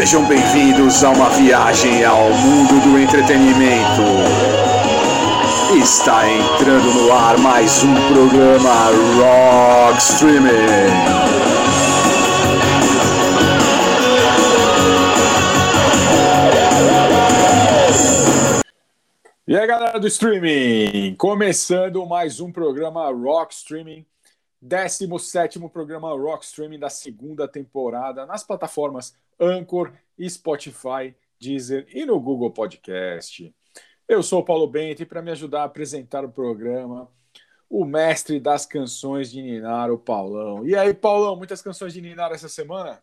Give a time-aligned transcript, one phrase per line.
[0.00, 4.00] Sejam bem-vindos a uma viagem ao mundo do entretenimento.
[5.76, 8.86] Está entrando no ar mais um programa
[9.18, 10.50] Rock Streaming.
[19.46, 24.06] E aí, galera do streaming, começando mais um programa Rock Streaming,
[24.62, 29.92] 17 programa Rock Streaming da segunda temporada nas plataformas Anchor,
[30.28, 33.54] Spotify, Deezer e no Google Podcast.
[34.06, 37.08] Eu sou o Paulo Bento e para me ajudar a apresentar o programa,
[37.70, 40.66] o mestre das canções de Ninar, o Paulão.
[40.66, 43.00] E aí, Paulão, muitas canções de Ninar essa semana?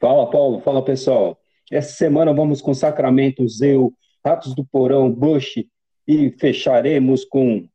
[0.00, 0.60] Fala, Paulo.
[0.60, 1.38] Fala, pessoal.
[1.70, 3.92] Essa semana vamos com Sacramento, Zeu,
[4.24, 5.64] Ratos do Porão, Bush
[6.06, 7.68] e fecharemos com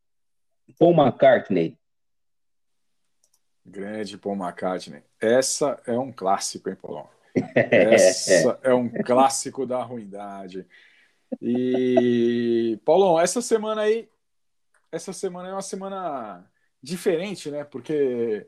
[0.80, 1.78] Paul McCartney.
[3.66, 5.04] Grande Paul McCartney.
[5.20, 7.10] Essa é um clássico, hein, Paulão?
[7.56, 10.68] Essa é um clássico da ruindade.
[11.42, 14.10] E, Paulão, essa semana aí,
[14.92, 16.46] essa semana é uma semana
[16.82, 17.64] diferente, né?
[17.64, 18.48] Porque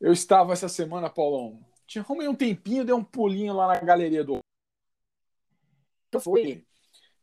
[0.00, 4.24] eu estava essa semana, Paulão, tinha arrumei um tempinho, dei um pulinho lá na galeria
[4.24, 4.38] do.
[6.10, 6.64] Eu fui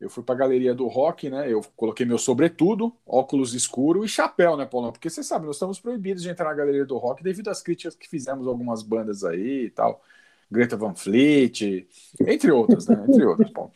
[0.01, 1.51] eu fui para a galeria do rock, né?
[1.51, 4.91] Eu coloquei meu sobretudo, óculos escuro e chapéu, né, Paulão?
[4.91, 7.95] Porque você sabe, nós estamos proibidos de entrar na galeria do rock devido às críticas
[7.95, 10.03] que fizemos algumas bandas aí e tal.
[10.49, 11.87] Greta Van Fleet,
[12.27, 12.95] entre outras, né?
[13.07, 13.71] Entre outras, Paulo.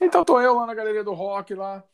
[0.00, 1.84] Então tô eu lá na galeria do rock, lá,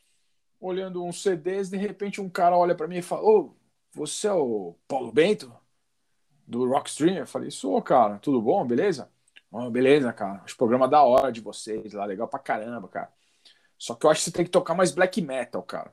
[0.59, 3.55] olhando uns CDs, de repente um cara olha para mim e fala: Ô,
[3.91, 5.51] você é o Paulo Bento?
[6.47, 7.17] Do Rockstream?
[7.17, 8.65] Eu falei, sou, cara, tudo bom?
[8.65, 9.09] Beleza?
[9.51, 10.43] Oh, beleza, cara.
[10.45, 13.11] Os programa da hora de vocês lá, legal pra caramba, cara.
[13.81, 15.91] Só que eu acho que você tem que tocar mais black metal, cara.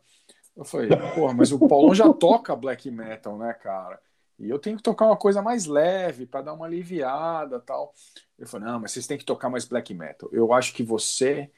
[0.54, 3.98] Eu falei, porra, mas o Paulão já toca black metal, né, cara?
[4.38, 7.94] E eu tenho que tocar uma coisa mais leve para dar uma aliviada tal.
[8.38, 10.28] Eu falei, não, mas vocês têm que tocar mais black metal.
[10.30, 11.50] Eu acho que você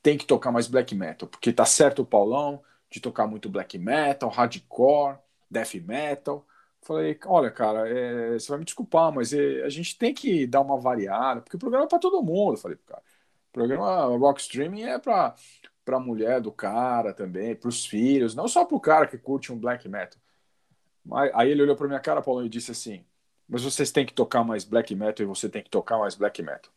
[0.00, 3.76] tem que tocar mais black metal, porque tá certo o Paulão de tocar muito black
[3.76, 5.18] metal, hardcore,
[5.50, 6.46] death metal.
[6.82, 10.60] Falei, olha, cara, é, você vai me desculpar, mas é, a gente tem que dar
[10.60, 12.52] uma variada, porque o programa é para todo mundo.
[12.54, 13.02] Eu falei, cara,
[13.48, 15.34] o programa Rock Streaming é para
[15.84, 19.18] para a mulher do cara também, para os filhos, não só para o cara que
[19.18, 20.20] curte um black metal.
[21.34, 23.04] Aí ele olhou para minha cara, Paulo, e disse assim:
[23.48, 26.42] Mas vocês têm que tocar mais black metal e você tem que tocar mais black
[26.42, 26.72] metal.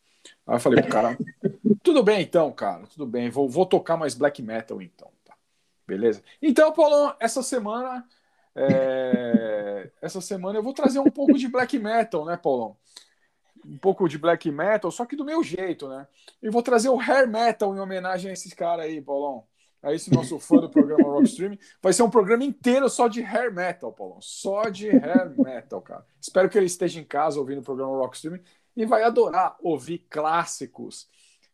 [0.46, 1.16] Aí eu falei pro cara:
[1.82, 5.10] Tudo bem então, cara, tudo bem, vou, vou tocar mais black metal então.
[5.24, 5.34] Tá.
[5.86, 6.22] Beleza?
[6.42, 8.06] Então, Paulo, essa semana.
[8.54, 9.90] É...
[10.02, 12.76] essa semana eu vou trazer um pouco de black metal, né, Paulão?
[13.68, 16.08] Um pouco de black metal, só que do meu jeito, né?
[16.42, 19.44] E vou trazer o hair metal em homenagem a esses caras aí, Paulão.
[19.82, 21.56] A esse nosso fã do programa Rockstream.
[21.82, 24.20] Vai ser um programa inteiro só de hair metal, Paulão.
[24.22, 26.04] Só de hair metal, cara.
[26.20, 28.40] Espero que ele esteja em casa ouvindo o programa Rockstream
[28.74, 31.06] e vai adorar ouvir clássicos.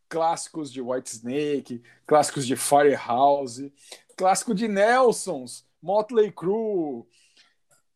[0.09, 3.73] Clássicos de White Snake, clássicos de Firehouse,
[4.17, 7.05] clássico de Nelsons, Motley Crue.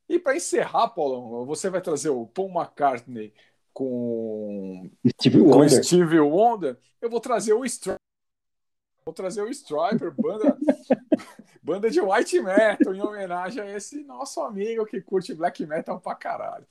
[0.08, 3.32] E para encerrar, Paulão, você vai trazer o Paul McCartney
[3.78, 5.56] com Steve Wonder.
[5.56, 8.00] Com Steve Wonder, eu vou trazer o Striper.
[9.04, 10.58] Vou trazer o Striper, banda,
[11.62, 16.16] banda de white metal, em homenagem a esse nosso amigo que curte black metal pra
[16.16, 16.66] caralho.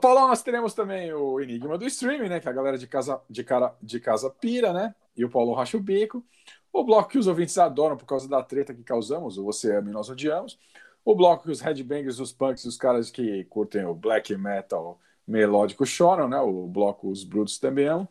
[0.00, 2.40] Paulão, nós teremos também o Enigma do Streaming, né?
[2.40, 4.94] Que a galera de casa, de cara, de casa pira, né?
[5.14, 6.24] E o Paulo racha o bico.
[6.72, 9.90] O bloco que os ouvintes adoram por causa da treta que causamos, o Você Ama
[9.90, 10.58] e Nós Odiamos.
[11.04, 15.84] O bloco que os headbangers, os punks, os caras que curtem o black metal melódico
[15.86, 16.38] choram, né?
[16.40, 18.08] O bloco Os Brutos também amam.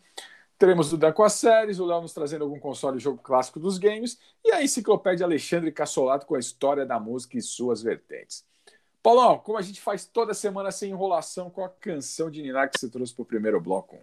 [0.58, 3.60] Teremos o Dan com as séries, o Léo nos trazendo algum console e jogo clássico
[3.60, 8.46] dos games, e a enciclopédia Alexandre Cassolato com a história da música e suas vertentes.
[9.02, 12.80] Paulão, como a gente faz toda semana sem enrolação, qual a canção de Ninar que
[12.80, 14.00] você trouxe para o primeiro bloco?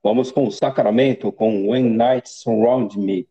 [0.00, 3.28] Vamos com o Sacramento, com When Nights Surround Me.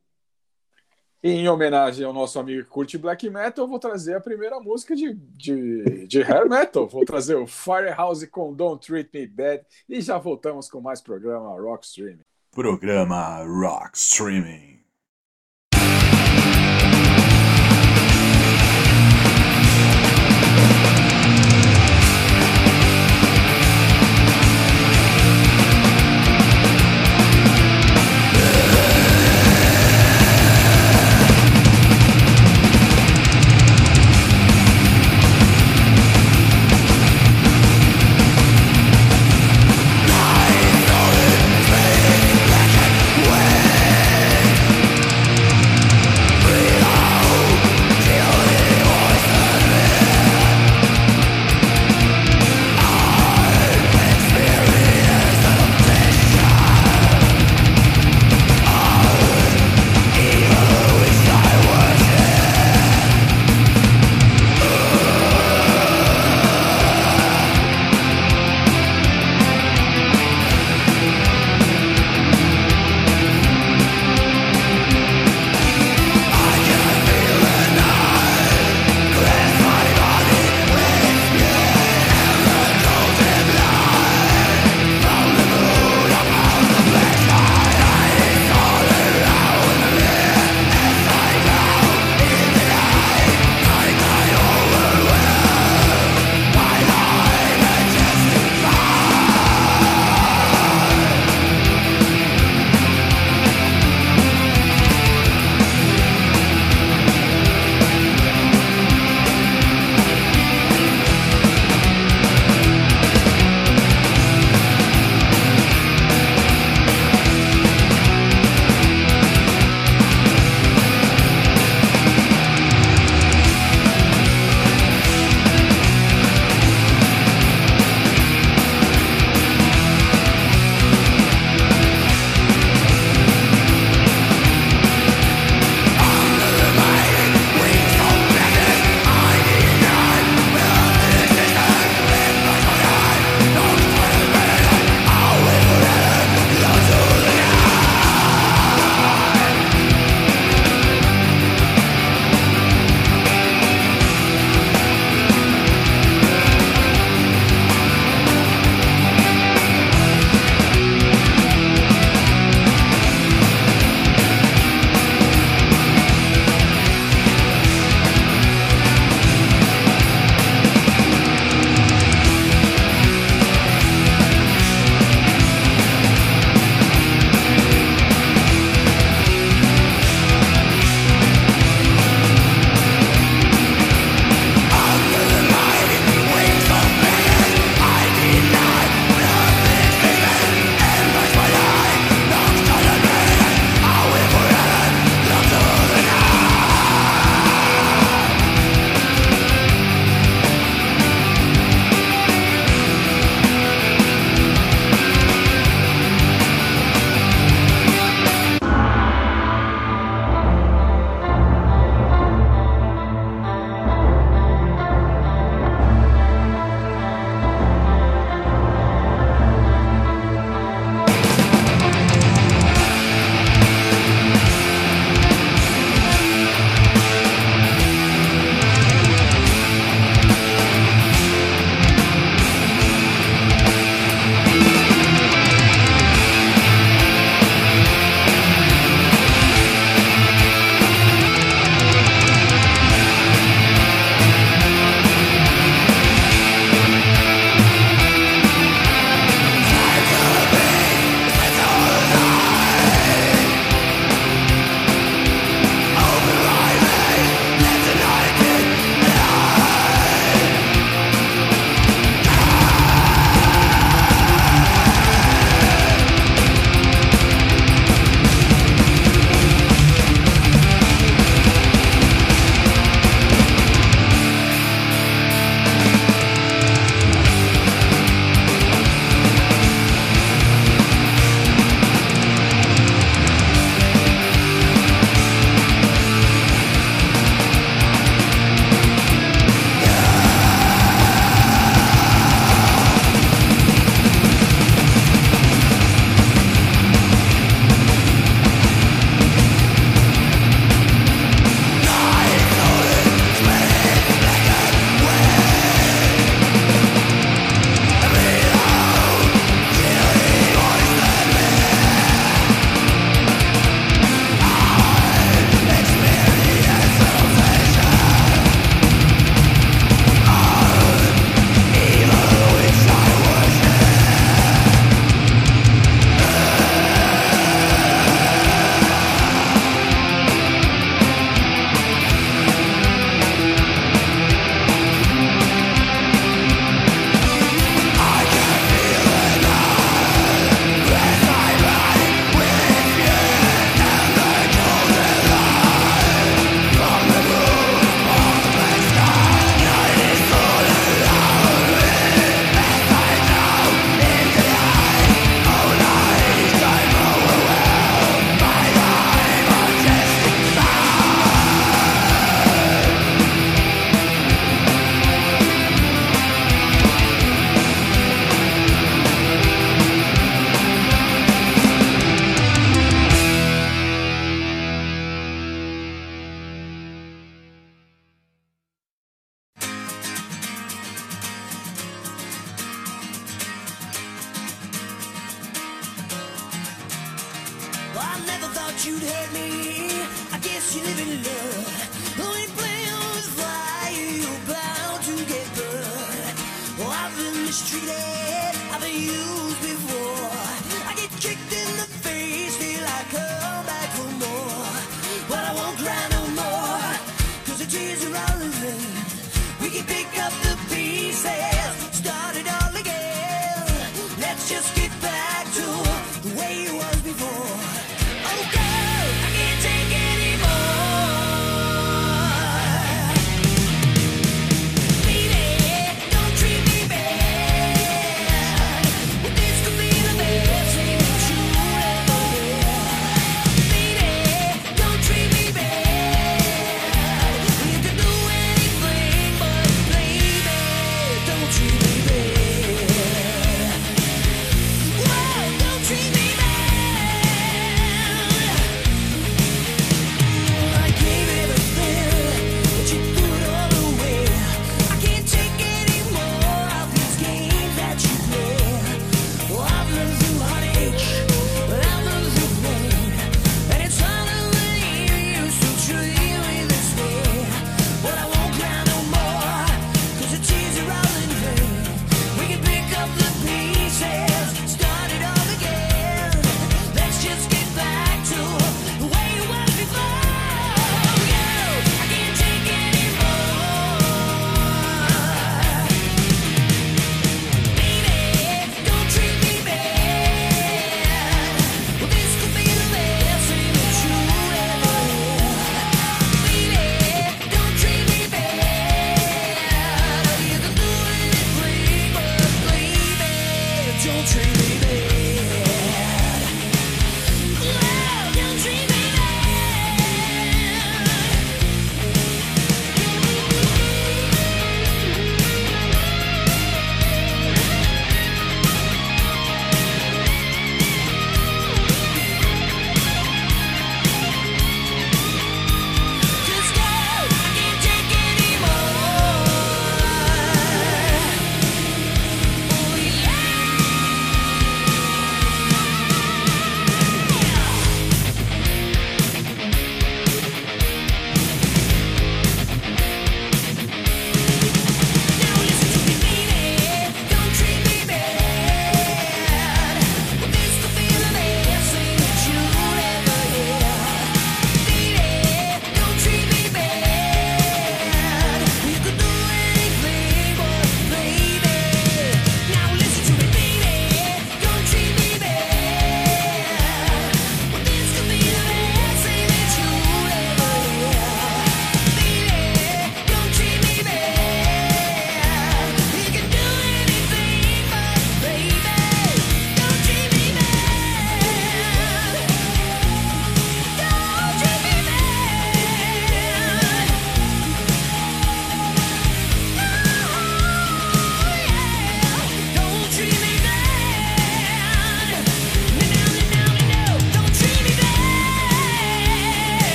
[1.28, 5.12] Em homenagem ao nosso amigo que curte black metal, vou trazer a primeira música de,
[5.12, 6.88] de, de hair metal.
[6.88, 11.60] Vou trazer o Firehouse com Don't Treat Me Bad e já voltamos com mais programa
[11.60, 12.20] Rock Streaming.
[12.52, 13.98] Programa Rock.
[13.98, 14.75] Streaming.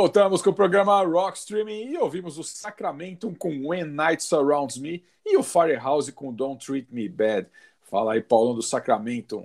[0.00, 5.04] Voltamos com o programa Rock Streaming e ouvimos o Sacramento com When Night Surrounds Me
[5.26, 7.46] e o Firehouse com Don't Treat Me Bad.
[7.82, 9.44] Fala aí, Paulão do Sacramento.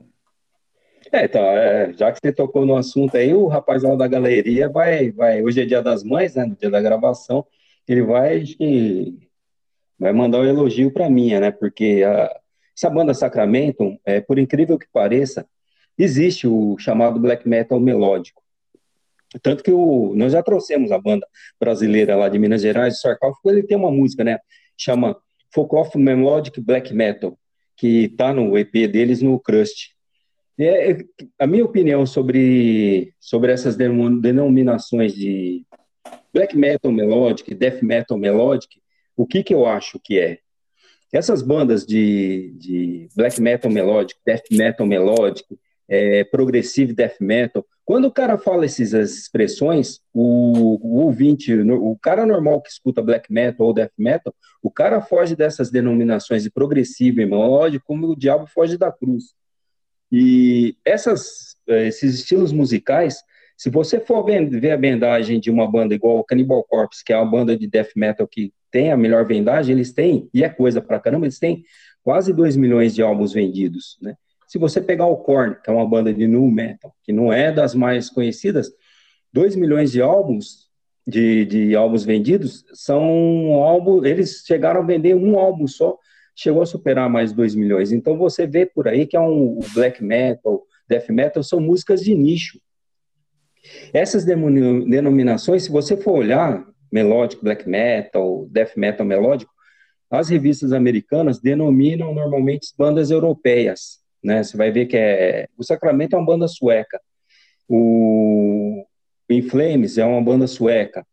[1.11, 4.69] É, então, é, já que você tocou no assunto aí, o rapaz lá da galeria
[4.69, 7.45] vai, vai, hoje é dia das mães, né, no dia da gravação,
[7.85, 9.27] ele vai, que,
[9.99, 12.33] vai mandar um elogio para mim, né, porque a,
[12.73, 15.45] essa banda Sacramento, é, por incrível que pareça,
[15.97, 18.44] existe o chamado black metal melódico.
[19.41, 21.25] Tanto que o, nós já trouxemos a banda
[21.59, 24.39] brasileira lá de Minas Gerais, o Sarcófago, ele tem uma música, né?
[24.77, 25.15] Chama
[25.53, 27.37] Folk of Melodic Black Metal,
[27.75, 29.95] que tá no EP deles no Crust.
[30.57, 30.97] É, é,
[31.39, 35.65] a minha opinião sobre, sobre essas denominações de
[36.33, 38.81] black metal melodic, death metal melodic,
[39.15, 40.39] o que, que eu acho que é?
[41.11, 45.45] Essas bandas de, de black metal melodic, death metal melodic,
[45.87, 52.25] é, progressive death metal, quando o cara fala essas expressões, o, o, ouvinte, o cara
[52.25, 57.21] normal que escuta black metal ou death metal, o cara foge dessas denominações de progressivo
[57.21, 59.35] e melódico como o diabo foge da cruz.
[60.11, 63.23] E essas, eh, esses estilos musicais,
[63.55, 67.17] se você for ver a vendagem de uma banda igual o Cannibal Corpse, que é
[67.17, 70.81] uma banda de death metal que tem a melhor vendagem, eles têm, e é coisa
[70.81, 71.63] pra caramba, eles têm
[72.03, 74.15] quase 2 milhões de álbuns vendidos, né?
[74.55, 77.51] Se você pegar o Korn, que é uma banda de nu metal, que não é
[77.51, 78.71] das mais conhecidas,
[79.33, 80.69] 2 milhões de álbuns,
[81.05, 83.03] de, de álbuns vendidos, são
[83.55, 85.99] álbuns, eles chegaram a vender um álbum só,
[86.33, 87.91] chegou a superar mais 2 milhões.
[87.91, 92.15] Então você vê por aí que é um black metal, death metal, são músicas de
[92.15, 92.57] nicho.
[93.91, 99.51] Essas denominações, se você for olhar, melódico, black metal, death metal melódico,
[100.09, 104.43] as revistas americanas denominam normalmente bandas europeias, né?
[104.43, 106.99] Você vai ver que é o Sacramento é uma banda sueca,
[107.67, 108.85] o
[109.29, 111.05] In Flames é uma banda sueca,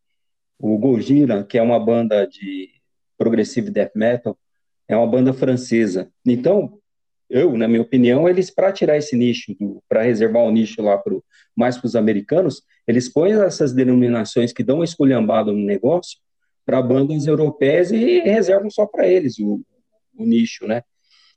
[0.59, 2.71] o Gojira, que é uma banda de
[3.19, 4.38] progressive death metal,
[4.88, 6.11] é uma banda francesa.
[6.26, 6.78] Então,
[7.28, 9.57] eu, na minha opinião, eles para tirar esse nicho,
[9.88, 11.25] para reservar o um nicho lá pro,
[11.57, 16.19] mais para os americanos, eles põem essas denominações que dão uma esculhambada no negócio
[16.64, 19.61] para bandas europeias e reservam só para eles o,
[20.16, 20.83] o, nicho, né?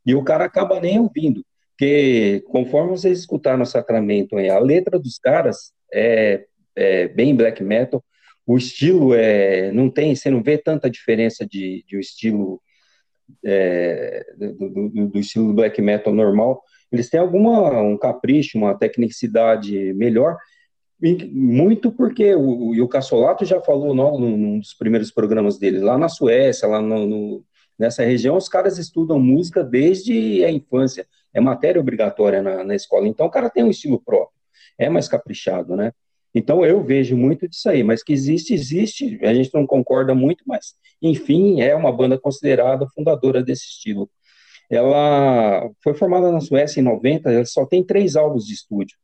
[0.06, 1.44] E o cara acaba nem ouvindo,
[1.78, 8.04] porque conforme vocês escutaram no Sacramento, a letra dos caras é, é bem black metal,
[8.48, 12.62] o estilo é, não tem, você não vê tanta diferença de, de um estilo
[13.44, 19.94] é, do, do, do, estilo black metal normal, eles têm alguma um capricho, uma tecnicidade
[19.96, 20.38] melhor,
[21.34, 25.98] muito porque o, o, o Cassolato já falou no, num dos primeiros programas dele, lá
[25.98, 27.46] na Suécia, lá no, no,
[27.78, 33.08] nessa região, os caras estudam música desde a infância, é matéria obrigatória na, na escola,
[33.08, 34.40] então o cara tem um estilo próprio,
[34.78, 35.92] é mais caprichado, né?
[36.34, 40.44] Então eu vejo muito disso aí, mas que existe, existe, a gente não concorda muito,
[40.48, 44.10] mas enfim, é uma banda considerada fundadora desse estilo.
[44.70, 48.98] Ela foi formada na Suécia em 90, ela só tem três álbuns de estúdio,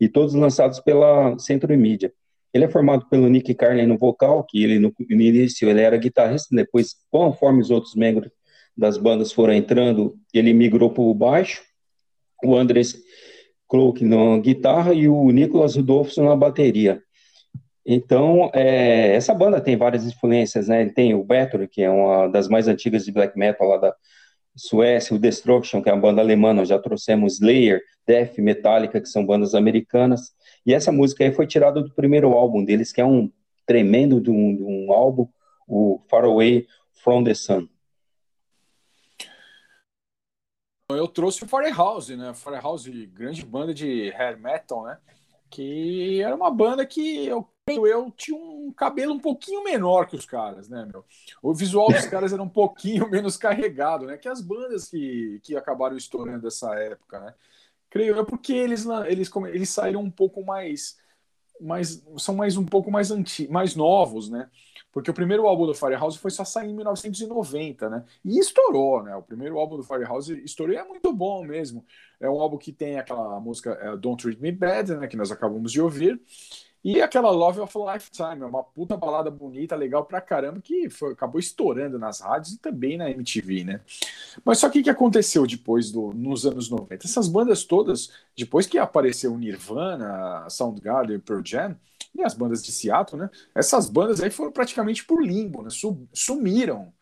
[0.00, 2.12] e todos lançados pela Centro Mídia.
[2.52, 6.54] Ele é formado pelo Nick Carlin no vocal, que ele no início ele era guitarrista,
[6.54, 8.30] depois, conforme os outros membros
[8.76, 11.62] das bandas foram entrando, ele migrou para o baixo,
[12.44, 12.96] o Andres
[13.68, 17.02] Cloak na guitarra e o Nicolas Rudolfsson na bateria.
[17.84, 20.86] Então, é, essa banda tem várias influências, né?
[20.90, 23.94] Tem o Battery, que é uma das mais antigas de black metal lá da
[24.56, 29.08] Suécia, o Destruction, que é uma banda alemã, nós já trouxemos Slayer, Death, Metallica, que
[29.08, 30.32] são bandas americanas.
[30.66, 33.30] E essa música aí foi tirada do primeiro álbum deles, que é um
[33.66, 35.28] tremendo de um, de um álbum,
[35.66, 36.66] o Far Away
[37.02, 37.68] from the Sun.
[40.96, 42.34] Eu trouxe o Firehouse, né?
[42.34, 44.98] Firehouse, grande banda de hair metal, né?
[45.48, 47.48] Que era uma banda que eu
[47.78, 51.04] eu tinha um cabelo um pouquinho menor que os caras, né, meu?
[51.42, 54.16] O visual dos caras era um pouquinho menos carregado, né?
[54.16, 57.34] Que as bandas que, que acabaram estourando dessa época, né?
[57.88, 60.96] Creio eu porque eles, eles, eles saíram um pouco mais,
[61.60, 64.48] mais são mais um pouco mais anti, mais novos, né?
[64.92, 68.04] Porque o primeiro álbum do Firehouse foi só sair em 1990, né?
[68.24, 69.14] E estourou, né?
[69.14, 71.84] O primeiro álbum do Firehouse estourou e é muito bom mesmo.
[72.18, 75.06] É um álbum que tem aquela música é, Don't Treat Me Bad, né?
[75.06, 76.20] Que nós acabamos de ouvir.
[76.82, 80.88] E aquela Love of a Lifetime, é uma puta balada bonita, legal pra caramba, que
[80.88, 83.80] foi, acabou estourando nas rádios e também na MTV, né?
[84.44, 87.06] Mas só que o que aconteceu depois, do, nos anos 90?
[87.06, 91.76] Essas bandas todas, depois que apareceu Nirvana, Soundgarden, Pearl Jam,
[92.14, 93.30] e as bandas de Seattle, né?
[93.54, 95.68] Essas bandas aí foram praticamente por limbo, né?
[96.12, 96.92] Sumiram,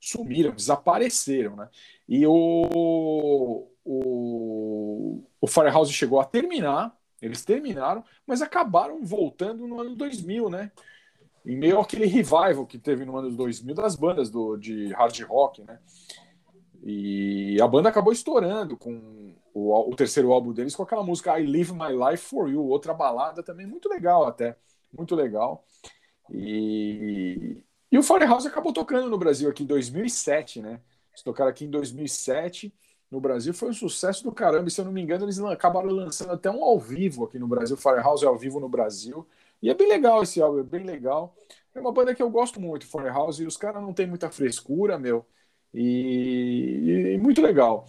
[0.00, 1.68] sumiram, desapareceram, né?
[2.08, 9.94] E o, o, o Firehouse chegou a terminar, eles terminaram, mas acabaram voltando no ano
[9.94, 10.70] 2000, né?
[11.44, 15.62] Em meio àquele revival que teve no ano 2000 das bandas do, de hard rock,
[15.62, 15.78] né?
[16.82, 21.46] E a banda acabou estourando com o, o, terceiro álbum deles com aquela música I
[21.46, 24.56] Live My Life For You, outra balada também muito legal até,
[24.96, 25.64] muito legal.
[26.30, 30.80] E, e o Firehouse acabou tocando no Brasil aqui em 2007, né?
[31.10, 32.72] Eles tocaram aqui em 2007
[33.10, 34.68] no Brasil foi um sucesso do caramba.
[34.68, 37.46] E se eu não me engano, eles acabaram lançando até um ao vivo aqui no
[37.48, 37.76] Brasil.
[37.76, 39.26] Firehouse ao vivo no Brasil.
[39.62, 41.34] E é bem legal esse álbum, é bem legal.
[41.74, 44.98] É uma banda que eu gosto muito, Firehouse, e os caras não tem muita frescura,
[44.98, 45.24] meu.
[45.72, 47.86] E, e muito legal.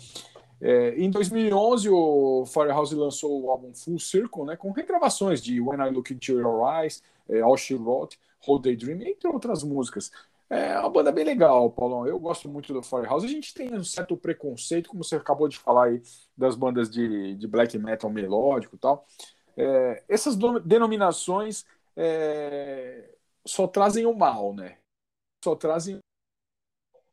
[0.60, 5.80] É, em 2011, o Firehouse lançou o álbum Full Circle, né, com regravações de When
[5.80, 10.12] I Look Into Your Eyes, é, All She Wrote, Whole Daydream, entre outras músicas.
[10.50, 12.08] É uma banda bem legal, Paulão.
[12.08, 13.26] Eu gosto muito do Firehouse.
[13.26, 16.02] A gente tem um certo preconceito, como você acabou de falar aí,
[16.38, 19.06] das bandas de, de black metal melódico e tal.
[19.58, 23.14] É, essas denominações é,
[23.46, 24.78] só trazem o mal, né?
[25.44, 26.00] Só trazem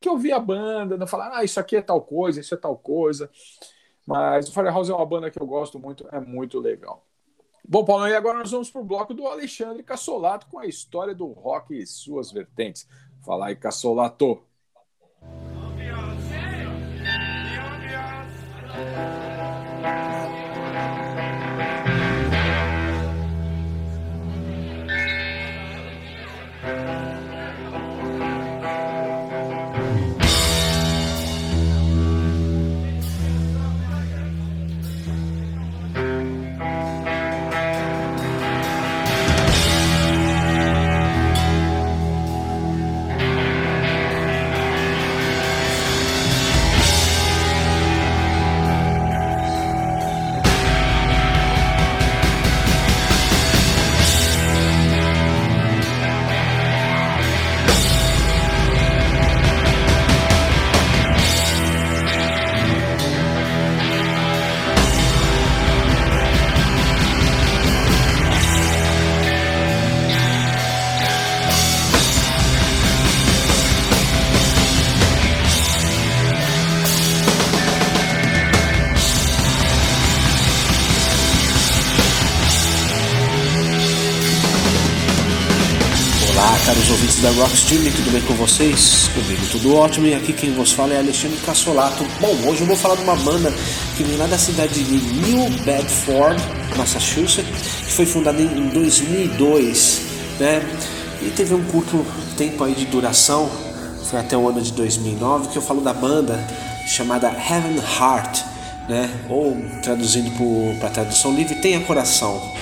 [0.01, 2.59] que eu vi a banda, não falar, ah, isso aqui é tal coisa, isso é
[2.59, 3.31] tal coisa.
[4.07, 7.07] Mas o Firehouse é uma banda que eu gosto muito, é muito legal.
[7.66, 11.14] Bom, Paulo, e agora nós vamos para o bloco do Alexandre Cassolato com a história
[11.14, 12.87] do rock e suas vertentes.
[13.24, 14.42] Fala aí, Cassolato.
[87.24, 89.08] Da Rockstream, tudo bem com vocês?
[89.14, 92.04] Comigo tudo ótimo e aqui quem vos fala é Alexandre Cassolato.
[92.20, 93.50] Bom, hoje eu vou falar de uma banda
[93.96, 96.37] que vem lá da cidade de New Bedford,
[96.76, 97.46] Massachusetts,
[97.87, 100.02] que foi fundada em 2002,
[100.38, 100.62] né?
[101.22, 102.04] E teve um curto
[102.37, 103.50] tempo aí de duração,
[104.10, 106.38] foi até o ano de 2009, que eu falo da banda
[106.87, 108.40] chamada Heaven Heart,
[108.87, 109.08] né?
[109.30, 110.30] Ou traduzindo
[110.78, 112.52] para tradução livre, Tenha Coração.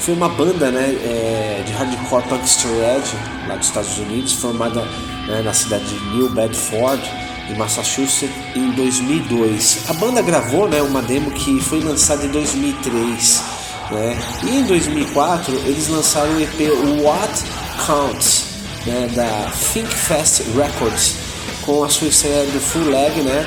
[0.00, 3.02] Foi uma banda né, é, de hardcore punk shred
[3.46, 4.82] lá dos Estados Unidos, formada
[5.26, 7.02] né, na cidade de New Bedford,
[7.50, 9.84] em Massachusetts, em 2002.
[9.88, 13.42] A banda gravou né, uma demo que foi lançada em 2003.
[13.90, 16.60] Né, e em 2004 eles lançaram o EP
[17.02, 17.44] What
[17.86, 18.44] Counts,
[18.86, 21.16] né, da Think Fast Records,
[21.64, 23.46] com a sua estreia do Full Leg, né,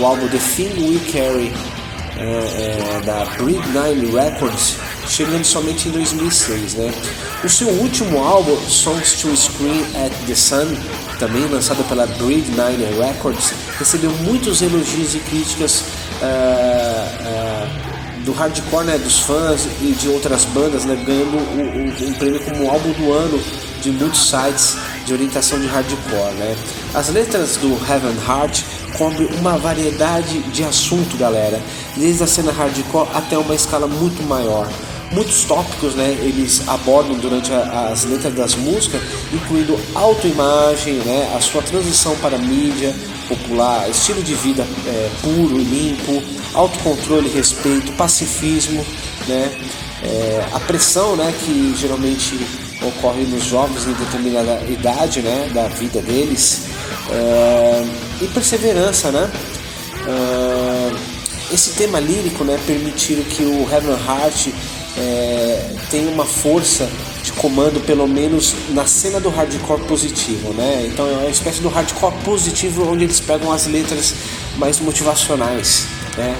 [0.00, 1.52] o álbum The Thing We Carry,
[2.16, 4.76] é, é, da Breed Nine Records,
[5.08, 6.74] chegando somente em 2006.
[6.74, 6.92] Né?
[7.42, 10.74] O seu último álbum, Songs to Scream at the Sun,
[11.18, 15.84] também lançado pela Breed Nine Records, recebeu muitos elogios e críticas
[16.22, 17.70] uh,
[18.20, 22.14] uh, do hardcore, né, dos fãs e de outras bandas, né, ganhando um, um, um
[22.14, 23.40] prêmio como álbum do ano
[23.82, 26.34] de muitos sites de orientação de hardcore.
[26.38, 26.56] Né?
[26.94, 28.62] As letras do Heaven Heart
[28.96, 31.60] cobrem uma variedade de assunto, galera,
[31.96, 34.66] desde a cena hardcore até uma escala muito maior
[35.14, 39.00] muitos tópicos né, eles abordam durante a, as letras das músicas,
[39.32, 42.94] incluindo autoimagem, né, a sua transição para mídia
[43.28, 46.22] popular, estilo de vida é, puro e limpo,
[46.52, 48.84] autocontrole, respeito, pacifismo,
[49.26, 49.50] né,
[50.02, 52.38] é, a pressão né, que geralmente
[52.82, 56.66] ocorre nos jovens em determinada idade né, da vida deles
[57.10, 57.84] é,
[58.20, 59.30] e perseverança, né?
[60.06, 64.48] É, esse tema lírico né, permitiram que o Heaven Heart
[64.96, 66.88] é, tem uma força
[67.22, 70.88] de comando, pelo menos na cena do hardcore positivo, né?
[70.92, 74.14] Então é uma espécie do hardcore positivo onde eles pegam as letras
[74.56, 76.36] mais motivacionais, né?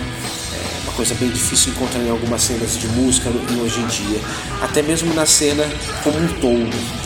[0.53, 4.21] É uma coisa bem difícil encontrar em algumas cenas de música hoje em dia,
[4.63, 5.65] até mesmo na cena
[6.03, 7.05] como um todo.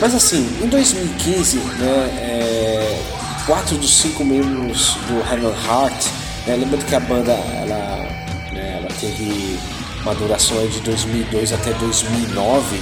[0.00, 3.02] Mas assim, em 2015, né, é,
[3.46, 6.06] quatro dos cinco membros do Heaven Heart,
[6.46, 8.08] né, lembrando que a banda ela,
[8.50, 9.58] né, ela teve
[10.02, 12.80] uma duração de 2002 até 2009,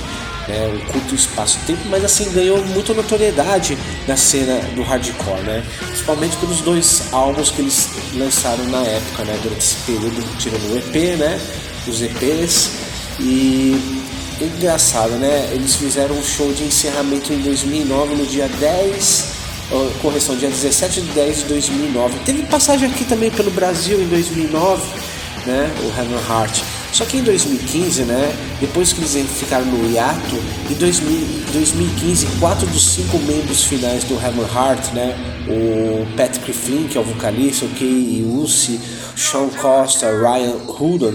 [0.49, 3.77] né, um curto espaço de tempo, mas assim ganhou muita notoriedade
[4.07, 9.39] na cena do hardcore, né, principalmente pelos dois álbuns que eles lançaram na época, né,
[9.43, 11.41] durante esse período, tirando o EP, né,
[11.87, 12.71] os EPs
[13.21, 14.03] e
[14.41, 19.39] engraçado, né, eles fizeram um show de encerramento em 2009 no dia 10
[20.01, 22.21] correção, dia 17 de 10 de 2009.
[22.25, 24.83] Teve passagem aqui também pelo Brasil em 2009,
[25.45, 26.63] né, o Heaven Heart.
[26.93, 30.37] Só que em 2015, né, depois que eles ficaram no hiato,
[30.71, 35.15] em 2015, quatro dos cinco membros finais do Heaven Heart, né,
[35.49, 38.81] o Patrick Flynn, que é o vocalista, o Kei Usi,
[39.17, 41.15] Sean Costa, Ryan Hudon,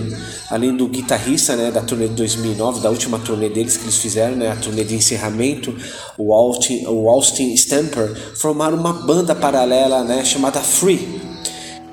[0.50, 4.36] além do guitarrista né, da turnê de 2009, da última turnê deles que eles fizeram,
[4.36, 5.76] né, a turnê de encerramento,
[6.18, 11.22] o Austin, o Austin Stamper, formaram uma banda paralela né, chamada Free,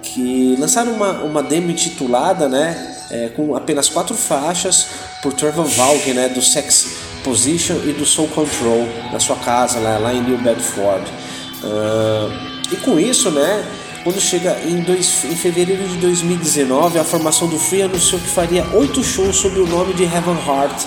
[0.02, 4.86] que lançaram uma, uma demo intitulada né, é, com apenas quatro faixas
[5.22, 6.86] por Trevor Valg, né, do Sex
[7.24, 11.04] Position e do Soul Control, na sua casa lá, lá em New Bedford.
[11.62, 12.32] Uh,
[12.72, 13.64] e com isso, né,
[14.02, 18.64] quando chega em, dois, em fevereiro de 2019, a formação do Free anunciou que faria
[18.72, 20.86] oito shows sob o nome de Heaven Heart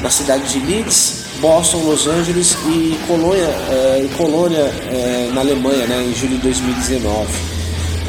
[0.00, 6.02] na cidade de Leeds, Boston, Los Angeles e Colônia, é, Colônia é, na Alemanha, né,
[6.04, 7.53] em julho de 2019,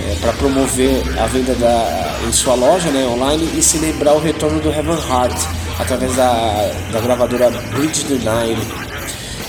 [0.05, 4.59] é, para promover a venda da, em sua loja né, online e celebrar o retorno
[4.59, 5.37] do Heaven Heart
[5.79, 8.61] através da, da gravadora Bridge the Nine.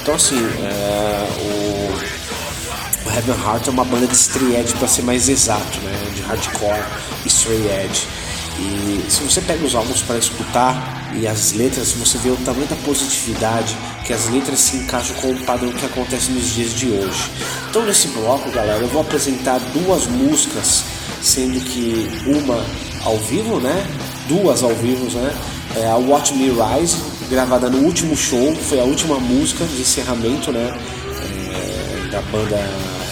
[0.00, 5.02] Então, assim, é, o, o Heaven Heart é uma banda de stray edge, para ser
[5.02, 6.84] mais exato, né, de hardcore
[7.24, 8.06] e stray edge.
[8.58, 12.66] E se você pega os álbuns para escutar e as letras, você vê o tamanho
[12.66, 16.86] da positividade que as letras se encaixam com o padrão que acontece nos dias de
[16.86, 17.30] hoje.
[17.68, 20.84] Então nesse bloco, galera, eu vou apresentar duas músicas,
[21.22, 22.64] sendo que uma
[23.04, 23.86] ao vivo, né?
[24.28, 25.34] Duas ao vivo, né?
[25.76, 26.96] É a Watch Me Rise,
[27.28, 30.78] gravada no último show, foi a última música de encerramento, né?
[31.54, 32.56] É, da banda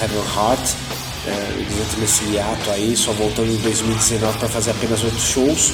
[0.01, 0.84] Heaven Heart
[1.27, 5.73] eles entram nesse hiato aí, só voltando em 2019 para fazer apenas oito shows.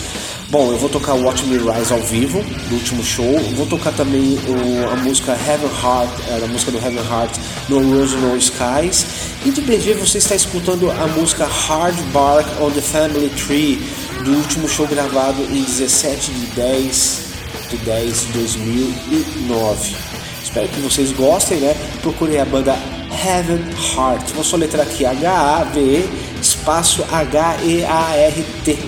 [0.49, 3.39] Bom, eu vou tocar Watch Me Rise ao vivo, do último show.
[3.57, 7.37] Vou tocar também o, a música Heaven Heart, é, a música do Heaven Heart
[7.69, 9.07] no Rose No Skies.
[9.45, 13.81] E de BG você está escutando a música Hard Bark on the Family Tree,
[14.25, 17.31] do último show gravado em 17 de 10
[17.71, 19.97] de 10 de 2009.
[20.43, 21.77] Espero que vocês gostem, né?
[22.03, 23.63] Procurem a banda Heaven
[23.95, 24.31] Heart.
[24.33, 28.79] Vou soletrar aqui H-A-V-E espaço H-E-A-R-T.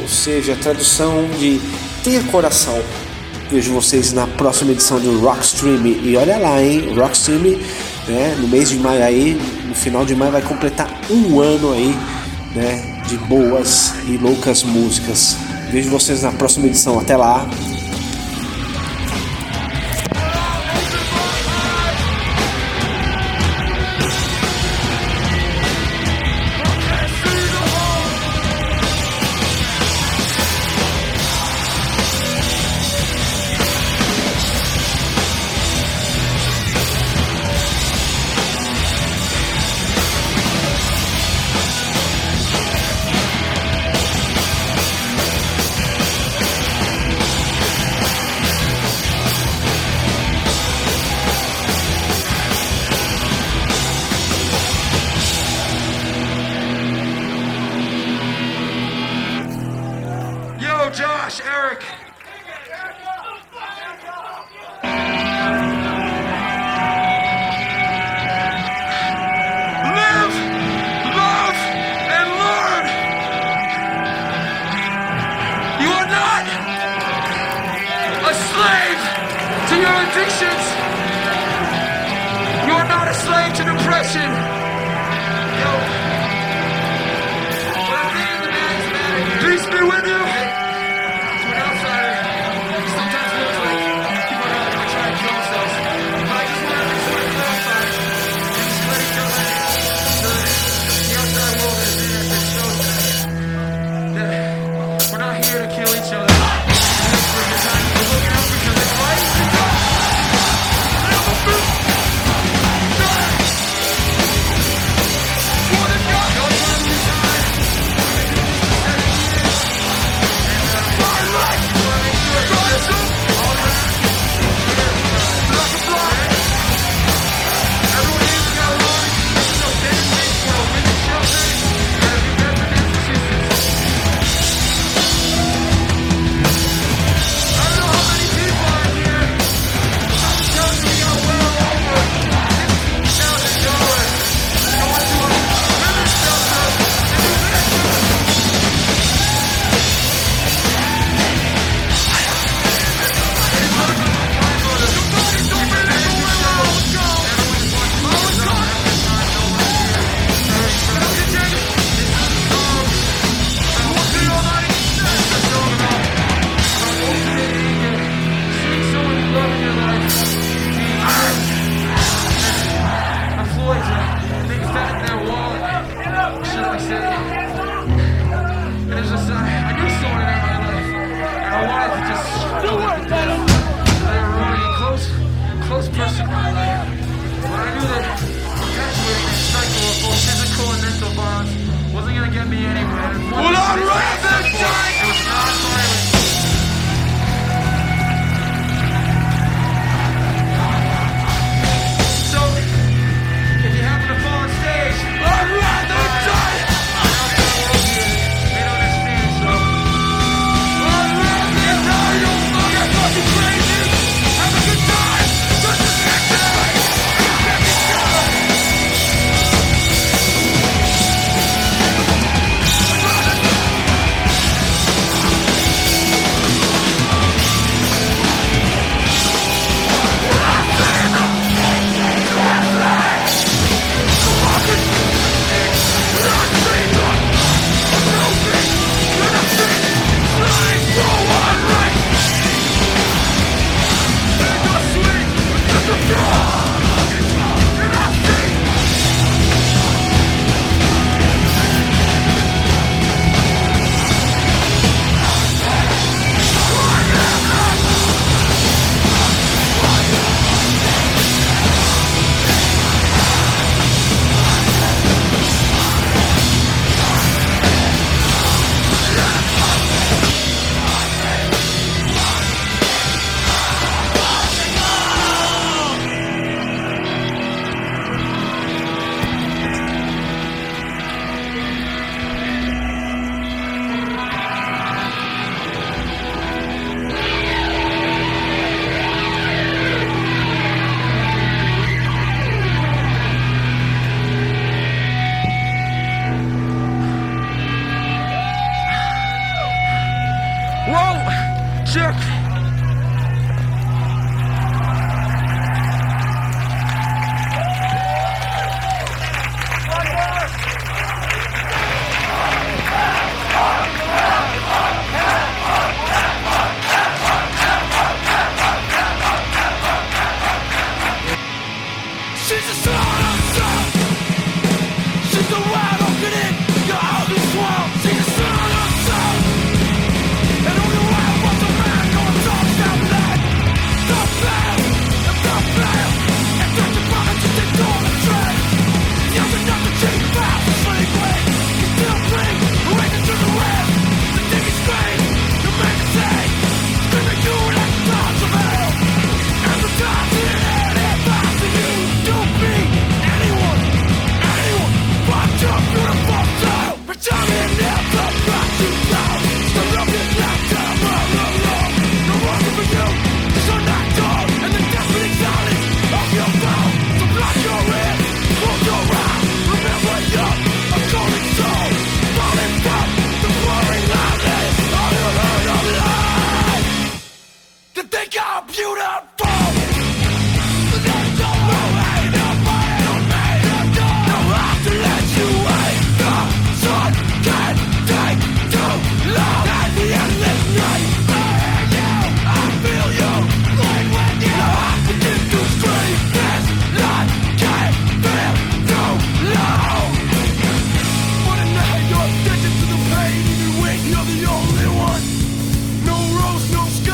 [0.00, 1.60] Ou seja, tradução de
[2.02, 2.80] Tenha Coração.
[3.50, 5.86] Vejo vocês na próxima edição do Rockstream.
[5.86, 6.94] E olha lá, hein?
[6.94, 7.58] Rockstream,
[8.08, 8.36] né?
[8.38, 11.94] No mês de maio aí, no final de maio vai completar um ano aí,
[12.54, 13.02] né?
[13.06, 15.36] De boas e loucas músicas.
[15.70, 16.98] Vejo vocês na próxima edição.
[16.98, 17.46] Até lá.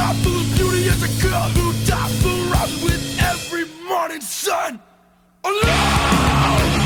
[0.08, 4.80] top whose beauty as a girl who tops for love with every morning sun.
[5.44, 6.77] Alone!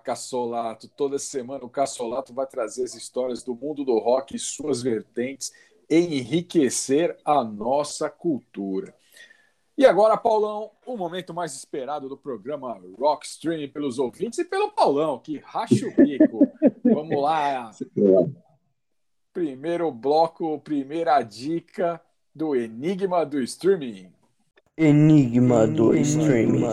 [0.00, 0.88] Cassolato.
[0.88, 5.52] Toda semana o Cassolato vai trazer as histórias do mundo do rock e suas vertentes
[5.88, 8.94] enriquecer a nossa cultura.
[9.76, 14.72] E agora, Paulão, o momento mais esperado do programa Rock Stream pelos ouvintes e pelo
[14.72, 16.46] Paulão, que racha o bico.
[16.84, 17.70] Vamos lá.
[19.32, 22.00] Primeiro bloco, primeira dica
[22.34, 24.12] do Enigma do Streaming.
[24.82, 26.64] Enigma do streaming.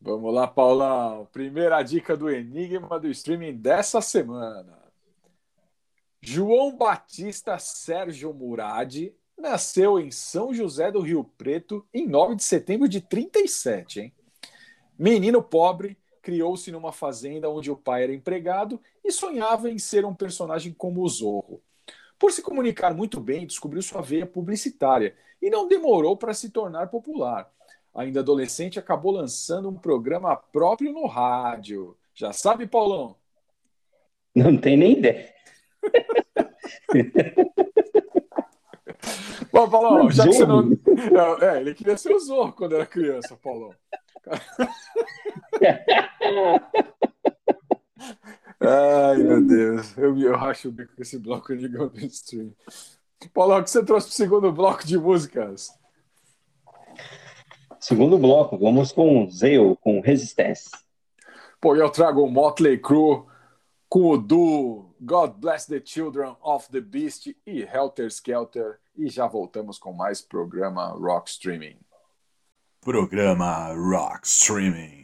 [0.00, 1.28] Vamos lá, Paulão.
[1.30, 4.78] Primeira dica do Enigma do streaming dessa semana.
[6.22, 12.88] João Batista Sérgio Murad nasceu em São José do Rio Preto em 9 de setembro
[12.88, 14.12] de 37, hein?
[14.98, 20.14] Menino pobre, criou-se numa fazenda onde o pai era empregado e sonhava em ser um
[20.14, 21.62] personagem como o Zorro.
[22.22, 26.86] Por se comunicar muito bem, descobriu sua veia publicitária e não demorou para se tornar
[26.86, 27.50] popular.
[27.92, 31.96] Ainda adolescente, acabou lançando um programa próprio no rádio.
[32.14, 33.16] Já sabe, Paulão?
[34.32, 35.34] Não tem nem ideia.
[39.50, 40.70] Bom, Paulão, já que você não.
[41.40, 43.74] É, ele queria ser o Zorro quando era criança, Paulão.
[48.64, 49.96] Ai, meu Deus.
[49.96, 52.52] Eu, eu racho o bico com esse bloco ligando no stream.
[53.32, 55.70] Paulo, o que você trouxe para o segundo bloco de músicas?
[57.78, 60.70] Segundo bloco, vamos com Zeo, com Resistência.
[61.60, 63.24] Pô, eu trago o Motley Crue
[63.88, 68.78] com o duo God Bless the Children of the Beast e Helter Skelter.
[68.96, 71.78] E já voltamos com mais programa Rock Streaming.
[72.80, 75.01] Programa Rock Streaming.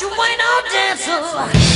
[0.00, 1.67] you ain't no dancer.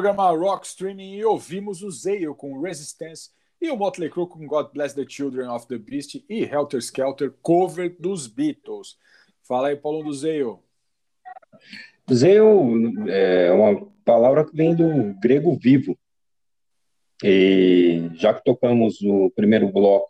[0.00, 3.28] Programa Rock Streaming e ouvimos o Zale com Resistance
[3.60, 7.34] e o Motley Crue com God Bless the Children of the Beast e Helter Skelter,
[7.42, 8.96] cover dos Beatles.
[9.42, 10.56] Fala aí, Paulo do Zale.
[12.10, 15.98] Zale é uma palavra que vem do grego vivo.
[17.22, 20.09] E já que tocamos o primeiro bloco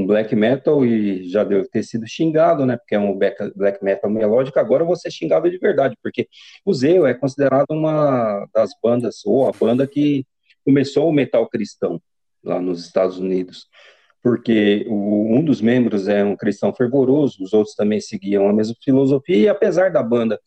[0.00, 2.76] um black metal e já deve ter sido xingado, né?
[2.76, 4.58] Porque é um black metal melódico.
[4.58, 6.28] Agora vou ser xingado de verdade, porque
[6.64, 10.26] o Zeo é considerado uma das bandas, ou a banda que
[10.64, 12.00] começou o metal cristão
[12.42, 13.66] lá nos Estados Unidos.
[14.22, 18.74] Porque o, um dos membros é um cristão fervoroso, os outros também seguiam a mesma
[18.82, 20.38] filosofia, e apesar da banda,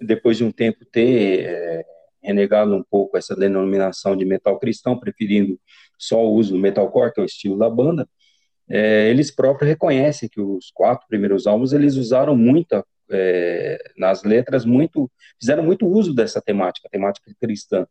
[0.00, 1.84] depois de um tempo, ter é,
[2.22, 5.58] renegado um pouco essa denominação de metal cristão, preferindo
[5.98, 8.08] só o uso do metalcore, que é o estilo da banda,
[8.68, 14.64] é, eles próprios reconhecem que os quatro primeiros álbuns eles usaram muita é, nas letras
[14.64, 17.86] muito fizeram muito uso dessa temática, temática cristã.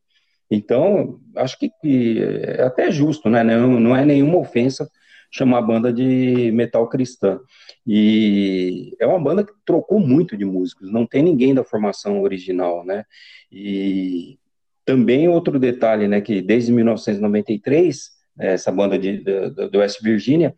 [0.50, 3.44] Então acho que, que é até justo, né?
[3.44, 4.90] Não, não é nenhuma ofensa
[5.32, 7.40] chamar a banda de metal cristã.
[7.88, 12.84] E é uma banda que trocou muito de músicos, não tem ninguém da formação original,
[12.84, 13.06] né?
[13.50, 14.38] E
[14.84, 20.54] também outro detalhe, né, que desde 1993 essa banda de, do West Virginia,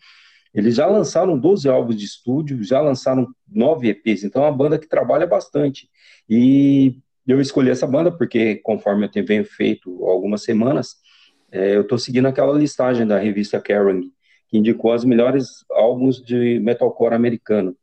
[0.54, 4.78] eles já lançaram 12 álbuns de estúdio, já lançaram 9 EPs, então é uma banda
[4.78, 5.90] que trabalha bastante.
[6.30, 6.96] E
[7.28, 10.96] eu escolhi essa banda porque, conforme eu tenho feito algumas semanas,
[11.52, 14.12] é, eu estou seguindo aquela listagem da revista Kerrang,
[14.48, 17.76] que indicou os melhores álbuns de metalcore americano.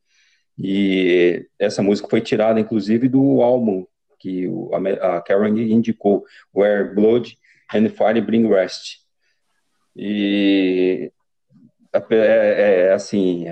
[0.57, 3.85] E essa música foi tirada, inclusive, do álbum
[4.19, 4.47] que
[5.01, 6.23] a Kerrang indicou,
[6.53, 7.35] Where Blood
[7.73, 8.99] and Fire Bring Rest.
[9.95, 11.11] E
[11.93, 13.45] é, é, assim,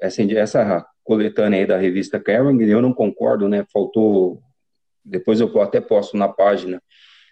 [0.00, 3.64] essa, essa coletânea aí da revista Karen, eu não concordo, né?
[3.72, 4.40] Faltou,
[5.04, 6.80] depois eu até posto na página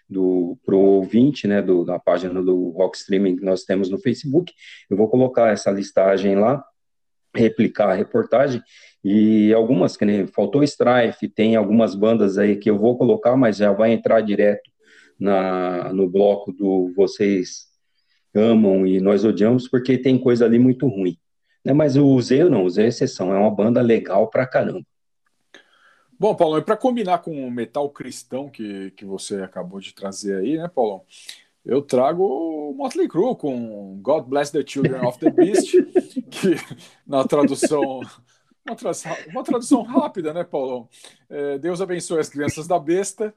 [0.09, 4.51] do pro ouvinte, né, do, na página do Rock Streaming que nós temos no Facebook,
[4.89, 6.61] eu vou colocar essa listagem lá,
[7.33, 8.61] replicar a reportagem,
[9.01, 13.55] e algumas, que nem faltou Strife, tem algumas bandas aí que eu vou colocar, mas
[13.55, 14.69] já vai entrar direto
[15.17, 17.70] na, no bloco do Vocês
[18.33, 21.17] amam e nós odiamos porque tem coisa ali muito ruim.
[21.63, 21.73] Né?
[21.73, 24.85] Mas o Zé não, o Zé é exceção, é uma banda legal pra caramba.
[26.19, 30.35] Bom, Paulo, e para combinar com o metal cristão que, que você acabou de trazer
[30.35, 31.03] aí, né, Paulo?
[31.65, 35.71] Eu trago o Motley Crue com God Bless the Children of the Beast,
[36.29, 36.55] que
[37.07, 38.01] na tradução
[38.65, 38.91] uma, tra
[39.29, 40.87] uma tradução rápida, né, Paulo?
[41.29, 43.33] É, Deus abençoe as crianças da besta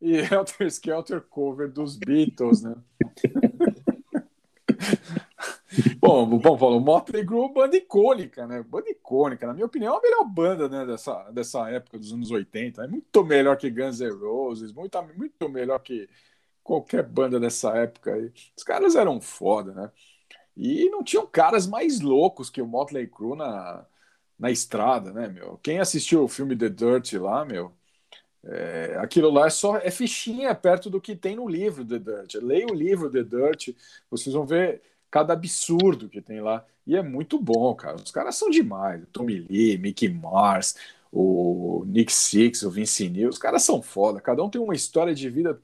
[0.00, 2.74] e Helter Skelter cover dos Beatles, né?
[6.00, 8.62] bom, bom, Paulo, Motley Crue, banda icônica, né?
[8.62, 12.30] Banda icônica, na minha opinião, é a melhor banda, né, dessa, dessa época dos anos
[12.30, 12.84] 80.
[12.84, 16.08] É muito melhor que Guns N' Roses, muito, muito melhor que
[16.62, 18.32] qualquer banda dessa época aí.
[18.56, 19.92] Os caras eram foda, né?
[20.56, 23.86] E não tinham caras mais loucos que o Motley Crue na,
[24.38, 25.58] na estrada, né, meu?
[25.62, 27.72] Quem assistiu o filme The Dirt lá, meu,
[28.46, 32.34] é, aquilo lá é só é fichinha perto do que tem no livro The Dirt.
[32.36, 33.70] Leia o livro The Dirt,
[34.10, 36.64] vocês vão ver cada absurdo que tem lá.
[36.86, 37.96] E é muito bom, cara.
[37.96, 39.02] Os caras são demais.
[39.12, 40.76] Tommy Lee, Mickey Mars,
[41.10, 44.20] o Nick Six, o Vince Neil, os caras são foda.
[44.20, 45.60] Cada um tem uma história de vida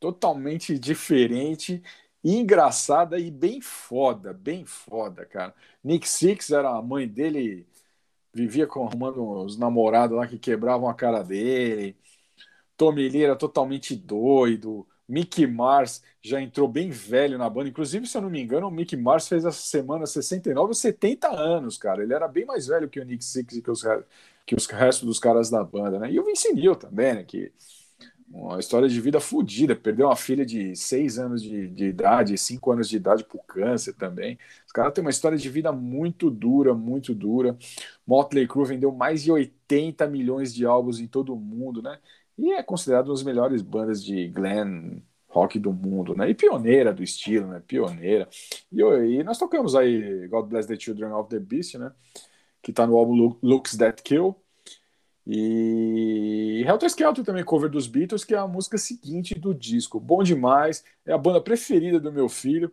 [0.00, 1.82] totalmente diferente
[2.24, 5.54] engraçada e bem foda, bem foda, cara.
[5.82, 7.66] Nick Six era a mãe dele,
[8.34, 11.96] vivia com, arrumando os namorados lá que quebravam a cara dele.
[12.76, 14.86] Tommy Lee era totalmente doido.
[15.08, 17.68] Mickey Mars já entrou bem velho na banda.
[17.68, 21.28] Inclusive, se eu não me engano, o Mickey Mars fez essa semana 69 ou 70
[21.28, 22.02] anos, cara.
[22.02, 23.82] Ele era bem mais velho que o Nick Six e que os,
[24.44, 26.10] que os restos dos caras da banda, né?
[26.10, 27.24] E o Vince Neil também, né?
[27.24, 27.52] Que
[28.28, 29.74] uma história de vida fodida.
[29.76, 33.94] Perdeu uma filha de 6 anos de, de idade, 5 anos de idade por câncer
[33.94, 34.38] também.
[34.66, 37.56] Os caras têm uma história de vida muito dura, muito dura.
[38.06, 41.98] Motley Crue vendeu mais de 80 milhões de álbuns em todo o mundo, né?
[42.38, 46.30] E é considerado uma das melhores bandas de glam rock do mundo, né?
[46.30, 47.62] E pioneira do estilo, né?
[47.66, 48.28] Pioneira.
[48.72, 51.92] E, e nós tocamos aí God Bless the Children of the Beast, né?
[52.62, 54.34] Que tá no álbum Looks That Kill.
[55.26, 59.98] E Helter Skelter também, cover dos Beatles, que é a música seguinte do disco.
[59.98, 62.72] Bom demais, é a banda preferida do meu filho.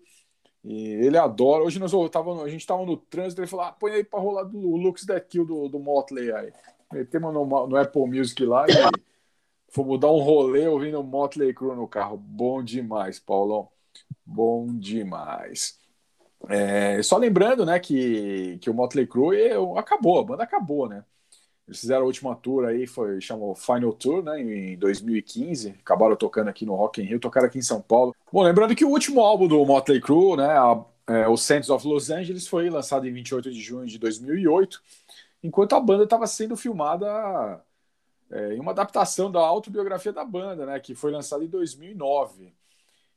[0.63, 1.63] E ele adora.
[1.63, 4.45] Hoje nós tava, a gente tava no trânsito, ele falou: ah, põe aí pra rolar
[4.53, 6.53] o Looks That Kill do, do Motley aí.
[6.91, 8.73] Metemos no, no Apple Music lá e
[9.73, 12.15] Fomos dar um rolê ouvindo Motley Crue no carro.
[12.15, 13.67] Bom demais, Paulão.
[14.23, 15.79] Bom demais.
[16.47, 19.35] É, só lembrando, né, que, que o Motley Crue
[19.75, 21.03] acabou, a banda acabou, né?
[21.67, 25.69] Eles fizeram a última tour aí, foi chamou Final Tour, né, em 2015.
[25.79, 28.15] Acabaram tocando aqui no Rock in Rio, tocaram aqui em São Paulo.
[28.31, 31.87] Bom, lembrando que o último álbum do Motley Crue, né, a, é, o Saints of
[31.87, 34.83] Los Angeles, foi lançado em 28 de junho de 2008,
[35.41, 37.59] enquanto a banda estava sendo filmada
[38.31, 42.53] é, em uma adaptação da autobiografia da banda, né, que foi lançada em 2009.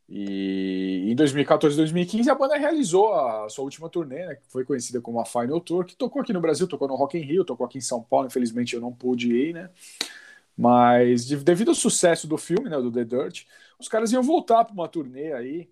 [0.08, 4.64] E em 2014 e 2015 a banda realizou a sua última turnê, né, que foi
[4.64, 7.44] conhecida como a Final Tour, que tocou aqui no Brasil, tocou no Rock in Rio,
[7.44, 9.70] tocou aqui em São Paulo, infelizmente eu não pude ir, né?
[10.56, 13.44] Mas devido ao sucesso do filme, né, do The Dirt,
[13.78, 15.68] os caras iam voltar para uma turnê aí,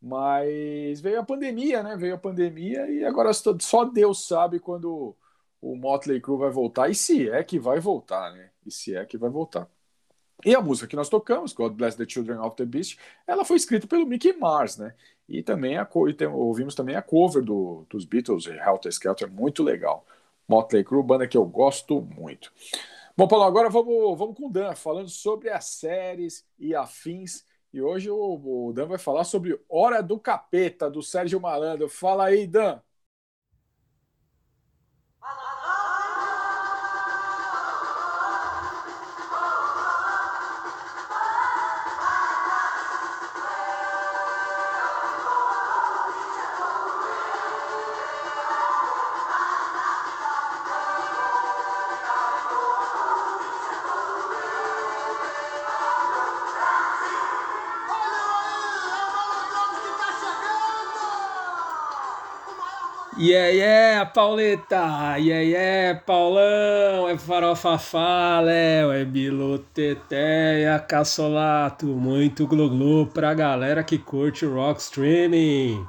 [0.00, 1.96] mas veio a pandemia, né?
[1.96, 5.16] Veio a pandemia e agora só Deus sabe quando
[5.60, 8.51] o Motley Crue vai voltar e se é que vai voltar, né?
[8.64, 9.68] E se é que vai voltar.
[10.44, 13.56] E a música que nós tocamos, God Bless the Children of the Beast, ela foi
[13.56, 14.94] escrita pelo Mickey Mars, né?
[15.28, 19.62] E também a, e tem, ouvimos também a cover do, dos Beatles, Helter Skelter, muito
[19.62, 20.04] legal.
[20.48, 22.52] Motley Crue, banda que eu gosto muito.
[23.16, 27.44] Bom, Paulo, agora vamos, vamos com o Dan, falando sobre as séries e afins.
[27.72, 31.88] E hoje o, o Dan vai falar sobre Hora do Capeta, do Sérgio Malandro.
[31.88, 32.80] Fala aí, Dan.
[64.02, 65.16] Yeah, Pauleta!
[65.18, 67.08] Yeah, yeah, Paulão!
[67.08, 75.86] É farofafá, Léo, é biloteteia, caçolato, muito glu-glu pra galera que curte rock streaming.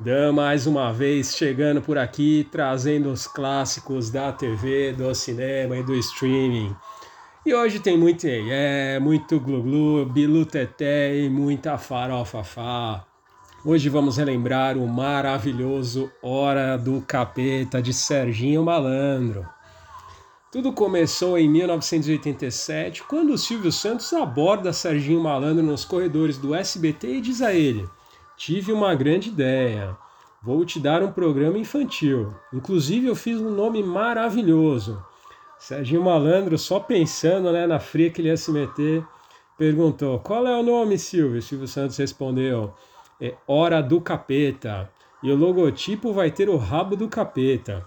[0.00, 5.82] Dan mais uma vez chegando por aqui, trazendo os clássicos da TV, do cinema e
[5.82, 6.74] do streaming.
[7.46, 13.04] E hoje tem muito yeah, muito glu-glu, biluteté e muita farofafá.
[13.66, 19.48] Hoje vamos relembrar o maravilhoso Hora do Capeta de Serginho Malandro.
[20.52, 27.06] Tudo começou em 1987, quando o Silvio Santos aborda Serginho Malandro nos corredores do SBT
[27.14, 27.88] e diz a ele:
[28.36, 29.96] Tive uma grande ideia.
[30.42, 32.34] Vou te dar um programa infantil.
[32.52, 35.02] Inclusive, eu fiz um nome maravilhoso.
[35.58, 39.02] Serginho Malandro, só pensando né, na fria que ele ia se meter,
[39.56, 41.40] perguntou: Qual é o nome, Silvio?
[41.40, 42.74] Silvio Santos respondeu:
[43.20, 44.90] é Hora do Capeta.
[45.22, 47.86] E o logotipo vai ter o rabo do capeta.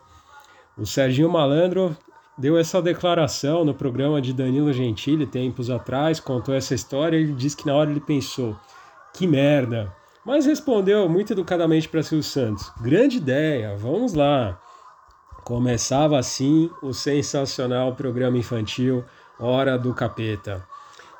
[0.77, 1.95] O Serginho Malandro
[2.37, 7.57] deu essa declaração no programa de Danilo Gentili tempos atrás, contou essa história e disse
[7.57, 8.55] que na hora ele pensou:
[9.13, 9.93] que merda.
[10.25, 14.59] Mas respondeu muito educadamente para Silvio Santos: grande ideia, vamos lá.
[15.43, 19.03] Começava assim o sensacional programa infantil
[19.39, 20.65] Hora do Capeta.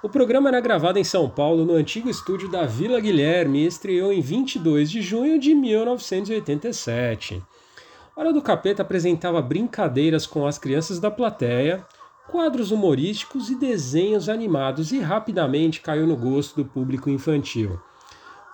[0.08, 4.14] O programa era gravado em São Paulo, no antigo estúdio da Vila Guilherme, e estreou
[4.14, 7.44] em 22 de junho de 1987.
[8.16, 11.86] Hora do Capeta apresentava brincadeiras com as crianças da plateia,
[12.26, 17.78] quadros humorísticos e desenhos animados e rapidamente caiu no gosto do público infantil.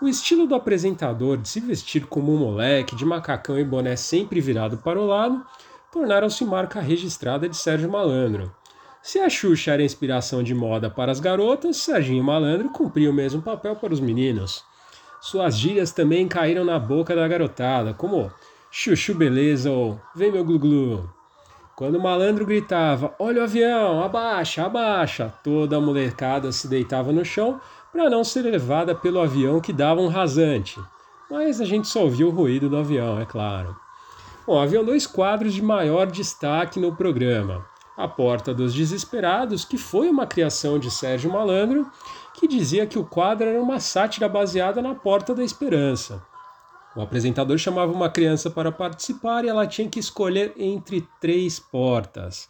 [0.01, 4.41] O estilo do apresentador de se vestir como um moleque, de macacão e boné sempre
[4.41, 5.45] virado para o lado,
[5.91, 8.51] tornaram-se marca registrada de Sérgio Malandro.
[9.03, 13.41] Se a Xuxa era inspiração de moda para as garotas, Serginho Malandro cumpria o mesmo
[13.41, 14.63] papel para os meninos.
[15.19, 18.31] Suas gírias também caíram na boca da garotada, como
[18.71, 21.09] Chuchu beleza ou Vem meu glu-glu.
[21.75, 27.25] Quando o malandro gritava, olha o avião, abaixa, abaixa, toda a molecada se deitava no
[27.25, 27.59] chão
[27.91, 30.79] para não ser levada pelo avião que dava um rasante.
[31.29, 33.75] Mas a gente só ouviu o ruído do avião, é claro.
[34.47, 37.72] Bom, haviam dois quadros de maior destaque no programa.
[37.95, 41.89] A Porta dos Desesperados, que foi uma criação de Sérgio Malandro,
[42.33, 46.21] que dizia que o quadro era uma sátira baseada na Porta da Esperança.
[46.95, 52.47] O apresentador chamava uma criança para participar e ela tinha que escolher entre três portas.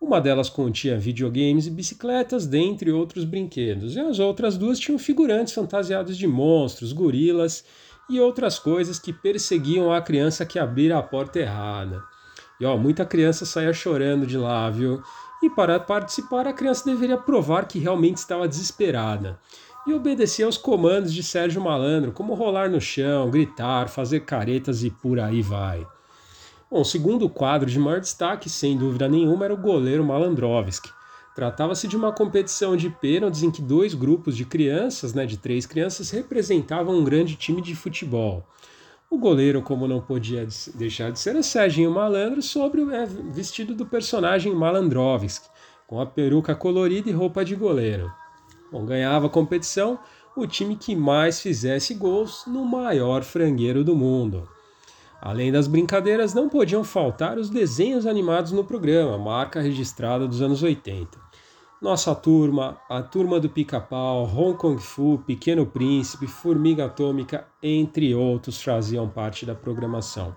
[0.00, 5.54] Uma delas continha videogames e bicicletas, dentre outros brinquedos, e as outras duas tinham figurantes
[5.54, 7.64] fantasiados de monstros, gorilas
[8.10, 12.02] e outras coisas que perseguiam a criança que abria a porta errada.
[12.64, 15.02] Ó, muita criança saía chorando de lá, viu?
[15.42, 19.38] E para participar, a criança deveria provar que realmente estava desesperada
[19.86, 24.90] e obedecer aos comandos de Sérgio Malandro, como rolar no chão, gritar, fazer caretas e
[24.90, 25.86] por aí vai.
[26.70, 30.88] Bom, o segundo quadro de maior destaque, sem dúvida nenhuma, era o goleiro Malandrovski.
[31.34, 35.66] Tratava-se de uma competição de pênaltis em que dois grupos de crianças, né, de três
[35.66, 38.46] crianças, representavam um grande time de futebol.
[39.10, 43.74] O goleiro, como não podia deixar de ser, é Serginho Malandro, sobre o é, vestido
[43.74, 45.48] do personagem Malandrovski,
[45.86, 48.12] com a peruca colorida e roupa de goleiro.
[48.72, 49.98] Bom, ganhava a competição
[50.36, 54.48] o time que mais fizesse gols no maior frangueiro do mundo.
[55.20, 60.62] Além das brincadeiras, não podiam faltar os desenhos animados no programa, marca registrada dos anos
[60.62, 61.23] 80.
[61.84, 68.62] Nossa turma, a turma do Pica-Pau, Hong Kong Fu, Pequeno Príncipe, Formiga Atômica, entre outros,
[68.62, 70.34] faziam parte da programação.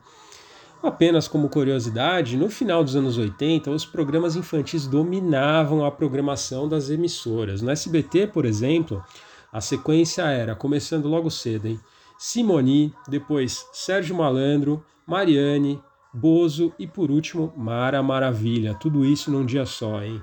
[0.84, 6.90] Apenas como curiosidade, no final dos anos 80, os programas infantis dominavam a programação das
[6.90, 7.62] emissoras.
[7.62, 9.02] No SBT, por exemplo,
[9.50, 11.80] a sequência era, começando logo cedo, hein?
[12.18, 15.82] Simoni, depois Sérgio Malandro, Mariane,
[16.14, 18.74] Bozo e por último Mara Maravilha.
[18.74, 20.22] Tudo isso num dia só, hein?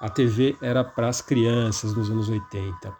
[0.00, 2.94] A TV era para as crianças nos anos 80.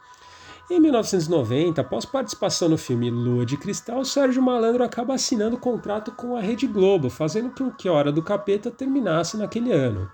[0.69, 6.37] Em 1990, após participação no filme Lua de Cristal, Sérgio Malandro acaba assinando contrato com
[6.37, 10.11] a Rede Globo, fazendo com que Hora do Capeta terminasse naquele ano.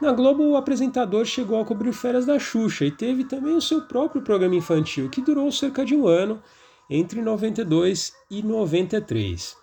[0.00, 3.82] Na Globo, o apresentador chegou a cobrir férias da Xuxa e teve também o seu
[3.82, 6.42] próprio programa infantil, que durou cerca de um ano,
[6.90, 9.56] entre 92 e 93.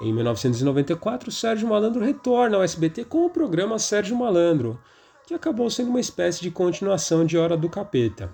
[0.00, 4.78] Em 1994, Sérgio Malandro retorna ao SBT com o programa Sérgio Malandro,
[5.28, 8.32] que acabou sendo uma espécie de continuação de Hora do Capeta.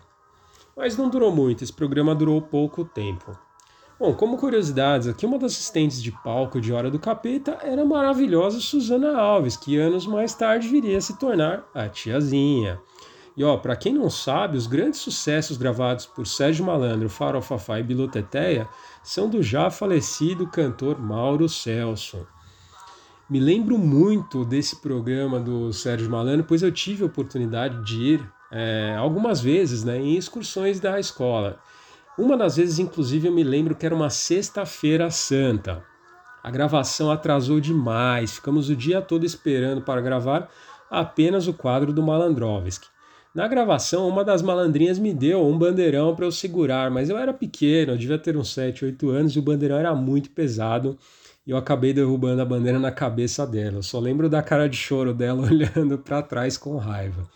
[0.76, 3.36] Mas não durou muito, esse programa durou pouco tempo.
[3.98, 7.84] Bom, como curiosidades, aqui uma das assistentes de palco de Hora do Capeta era a
[7.84, 12.80] maravilhosa Susana Alves, que anos mais tarde viria a se tornar a tiazinha.
[13.36, 17.82] E ó, para quem não sabe, os grandes sucessos gravados por Sérgio Malandro, Farofafá e
[17.82, 18.68] Biloteteia
[19.02, 22.24] são do já falecido cantor Mauro Celso.
[23.28, 28.32] Me lembro muito desse programa do Sérgio Malandro, pois eu tive a oportunidade de ir
[28.52, 31.58] é, algumas vezes né, em excursões da escola.
[32.18, 35.82] Uma das vezes, inclusive, eu me lembro que era uma sexta-feira santa.
[36.42, 40.50] A gravação atrasou demais, ficamos o dia todo esperando para gravar
[40.90, 42.88] apenas o quadro do Malandrovski.
[43.34, 47.32] Na gravação, uma das malandrinhas me deu um bandeirão para eu segurar, mas eu era
[47.32, 50.96] pequeno, eu devia ter uns 7, 8 anos e o bandeirão era muito pesado
[51.46, 53.78] e eu acabei derrubando a bandeira na cabeça dela.
[53.78, 57.28] Eu só lembro da cara de choro dela olhando para trás com raiva.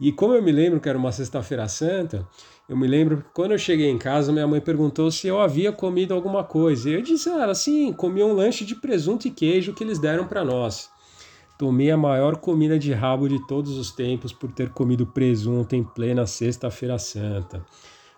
[0.00, 2.26] E como eu me lembro que era uma sexta-feira santa,
[2.68, 5.72] eu me lembro que quando eu cheguei em casa, minha mãe perguntou se eu havia
[5.72, 6.90] comido alguma coisa.
[6.90, 9.98] E eu disse a ela, sim, comi um lanche de presunto e queijo que eles
[9.98, 10.90] deram para nós.
[11.58, 15.82] Tomei a maior comida de rabo de todos os tempos por ter comido presunto em
[15.82, 17.64] plena Sexta-feira Santa.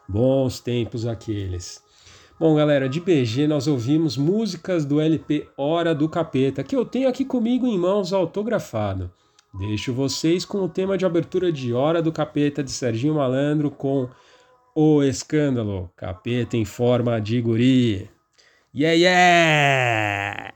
[0.09, 1.81] Bons tempos aqueles.
[2.41, 7.09] Bom, galera, de BG nós ouvimos músicas do LP Hora do Capeta, que eu tenho
[7.09, 9.11] aqui comigo em mãos autografado.
[9.53, 14.09] Deixo vocês com o tema de abertura de Hora do Capeta de Serginho Malandro com
[14.73, 18.09] O Escândalo, Capeta em forma de guri.
[18.73, 20.55] Yeah, yeah!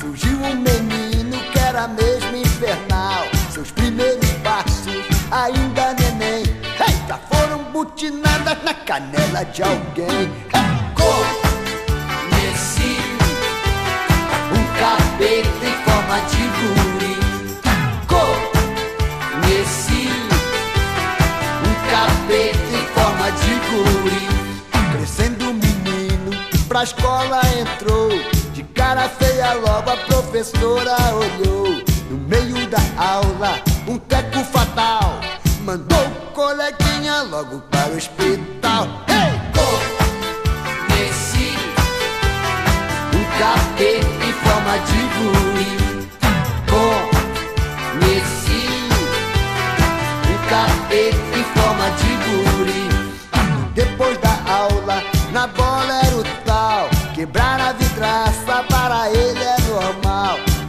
[0.00, 3.24] Surgiu um menino que era mesmo infernal.
[3.52, 6.44] Seus primeiros passos ainda neném.
[6.78, 10.30] Eita, foram butinadas na canela de alguém.
[10.94, 13.00] Conheci
[14.52, 16.20] um capeta em forma
[23.40, 24.28] de guri.
[24.92, 26.30] Crescendo menino,
[26.68, 28.10] pra escola entrou.
[28.90, 31.80] Cara feia logo a professora olhou.
[32.10, 35.20] No meio da aula, um teco fatal.
[35.60, 38.88] Mandou o coleguinha logo para o hospital.
[39.06, 39.30] Hey!
[40.88, 41.54] Conheci
[43.14, 45.72] um capeta em forma de guri.
[47.94, 48.66] Conheci
[50.26, 52.88] um capeta em forma de guri.
[53.72, 54.69] Depois da aula,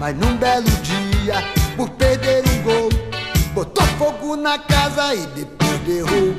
[0.02, 1.44] Mas num belo dia,
[1.78, 2.90] por perder um gol,
[3.54, 6.31] botou fogo na casa e depois derrubou.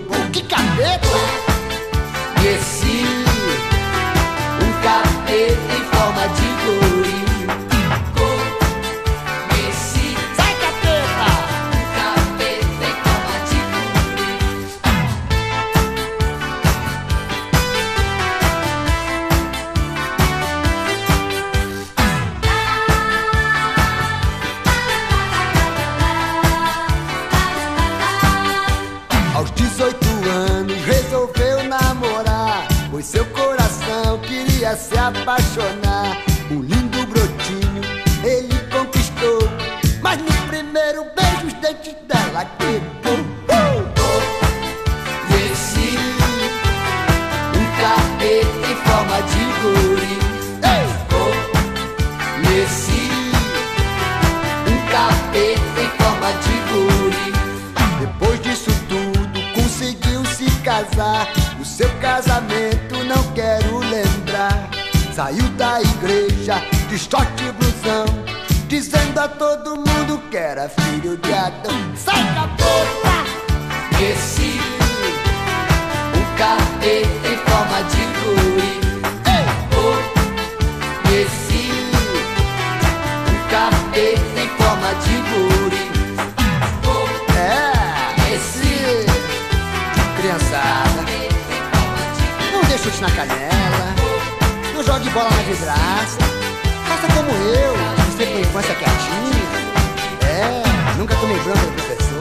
[67.11, 68.07] Short e blusão,
[68.69, 71.73] dizendo a todo mundo que era filho de Adão.
[71.97, 73.13] Sai capeta!
[73.99, 74.61] Desci
[76.17, 78.03] um capeta em forma de.
[79.31, 79.45] Ei!
[79.77, 79.99] Oh!
[81.09, 81.71] Desci
[83.29, 85.83] um capeta em forma de guri.
[87.37, 89.07] É, esse
[90.17, 91.03] criançada.
[92.53, 93.95] Não deixa isso na canela.
[94.75, 96.32] Não jogue bola na vidraça.
[97.35, 99.43] Eu, sempre uma infância quietinha.
[100.29, 102.12] É, nunca tomei bronca do professor.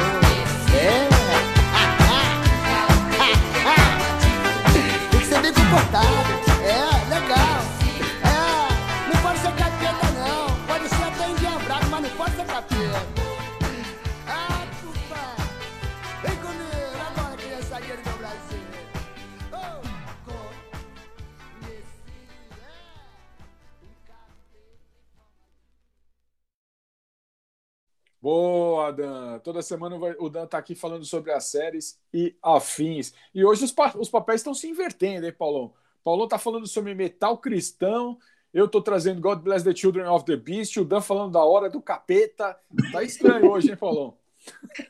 [29.43, 33.13] Toda semana o Dan tá aqui falando sobre as séries e afins.
[33.33, 35.73] E hoje os, pa- os papéis estão se invertendo, hein, Paulão?
[36.03, 38.17] Paulão tá falando sobre metal cristão.
[38.53, 40.77] Eu tô trazendo God Bless the Children of the Beast.
[40.77, 42.57] O Dan falando da hora do capeta.
[42.91, 44.15] Tá estranho hoje, hein, Paulão?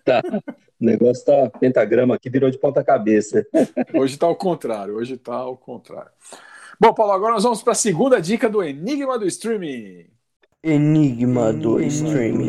[0.05, 0.21] Tá.
[0.79, 3.45] O negócio tá pentagrama aqui, virou de ponta cabeça.
[3.93, 4.95] Hoje tá ao contrário.
[4.95, 6.11] Hoje tá ao contrário.
[6.79, 10.07] Bom, Paulo, agora nós vamos para a segunda dica do Enigma do Streaming.
[10.63, 12.45] Enigma do streaming.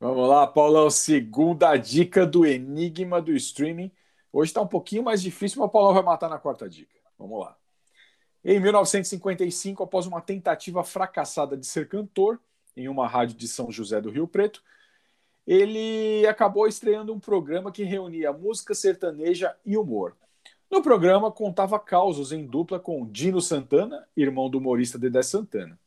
[0.00, 0.90] Vamos lá, Paulão.
[0.90, 3.92] Segunda dica do Enigma do Streaming.
[4.32, 6.96] Hoje está um pouquinho mais difícil, mas o Paulão vai matar na quarta dica.
[7.16, 7.56] Vamos lá.
[8.44, 12.40] Em 1955, após uma tentativa fracassada de ser cantor
[12.76, 14.60] em uma rádio de São José do Rio Preto,
[15.46, 20.16] ele acabou estreando um programa que reunia música sertaneja e humor.
[20.68, 25.78] No programa, contava causos em dupla com Dino Santana, irmão do humorista Dedé Santana.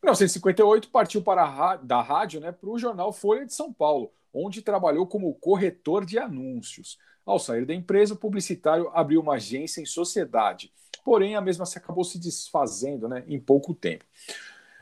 [0.00, 4.62] Em 1958, partiu para da rádio né, para o jornal Folha de São Paulo, onde
[4.62, 6.98] trabalhou como corretor de anúncios.
[7.26, 10.72] Ao sair da empresa, o publicitário abriu uma agência em sociedade,
[11.04, 14.04] porém a mesma se acabou se desfazendo né, em pouco tempo.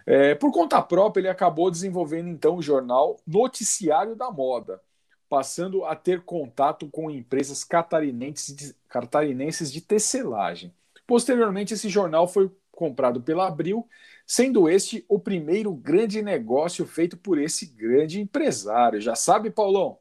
[0.04, 4.80] É, por conta própria, ele acabou desenvolvendo então o jornal Noticiário da Moda,
[5.28, 10.72] passando a ter contato com empresas catarinenses de, catarinenses de tecelagem.
[11.06, 13.88] Posteriormente, esse jornal foi comprado pela Abril,
[14.26, 19.00] sendo este o primeiro grande negócio feito por esse grande empresário.
[19.00, 19.98] Já sabe, Paulão?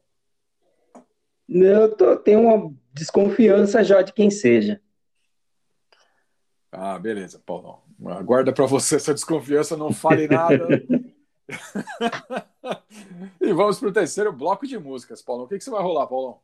[1.48, 4.80] Eu tô- tenho uma desconfiança já de quem seja.
[6.72, 7.80] Ah, beleza, Paulão.
[8.06, 10.58] Aguarda para você essa desconfiança, não fale nada.
[13.40, 15.44] e vamos para o terceiro bloco de músicas, Paulão.
[15.44, 16.40] O que, que você vai rolar, Paulão?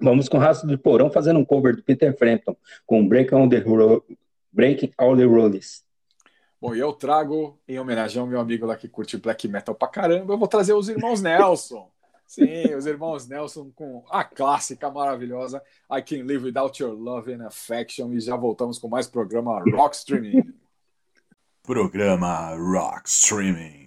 [0.00, 2.56] Vamos com o Rastro de Porão fazendo um cover do Peter Frampton
[2.86, 4.04] com Break on the Ro-
[4.52, 5.84] Breaking All the Rules.
[6.62, 9.88] Bom, e eu trago, em homenagem ao meu amigo lá que curte black metal pra
[9.88, 11.90] caramba, eu vou trazer os irmãos Nelson.
[12.24, 15.60] Sim, os irmãos Nelson com a clássica maravilhosa
[15.90, 18.12] I Can Live Without Your Love and Affection.
[18.12, 20.54] E já voltamos com mais programa Rock Streaming.
[21.64, 23.81] Programa Rock Streaming.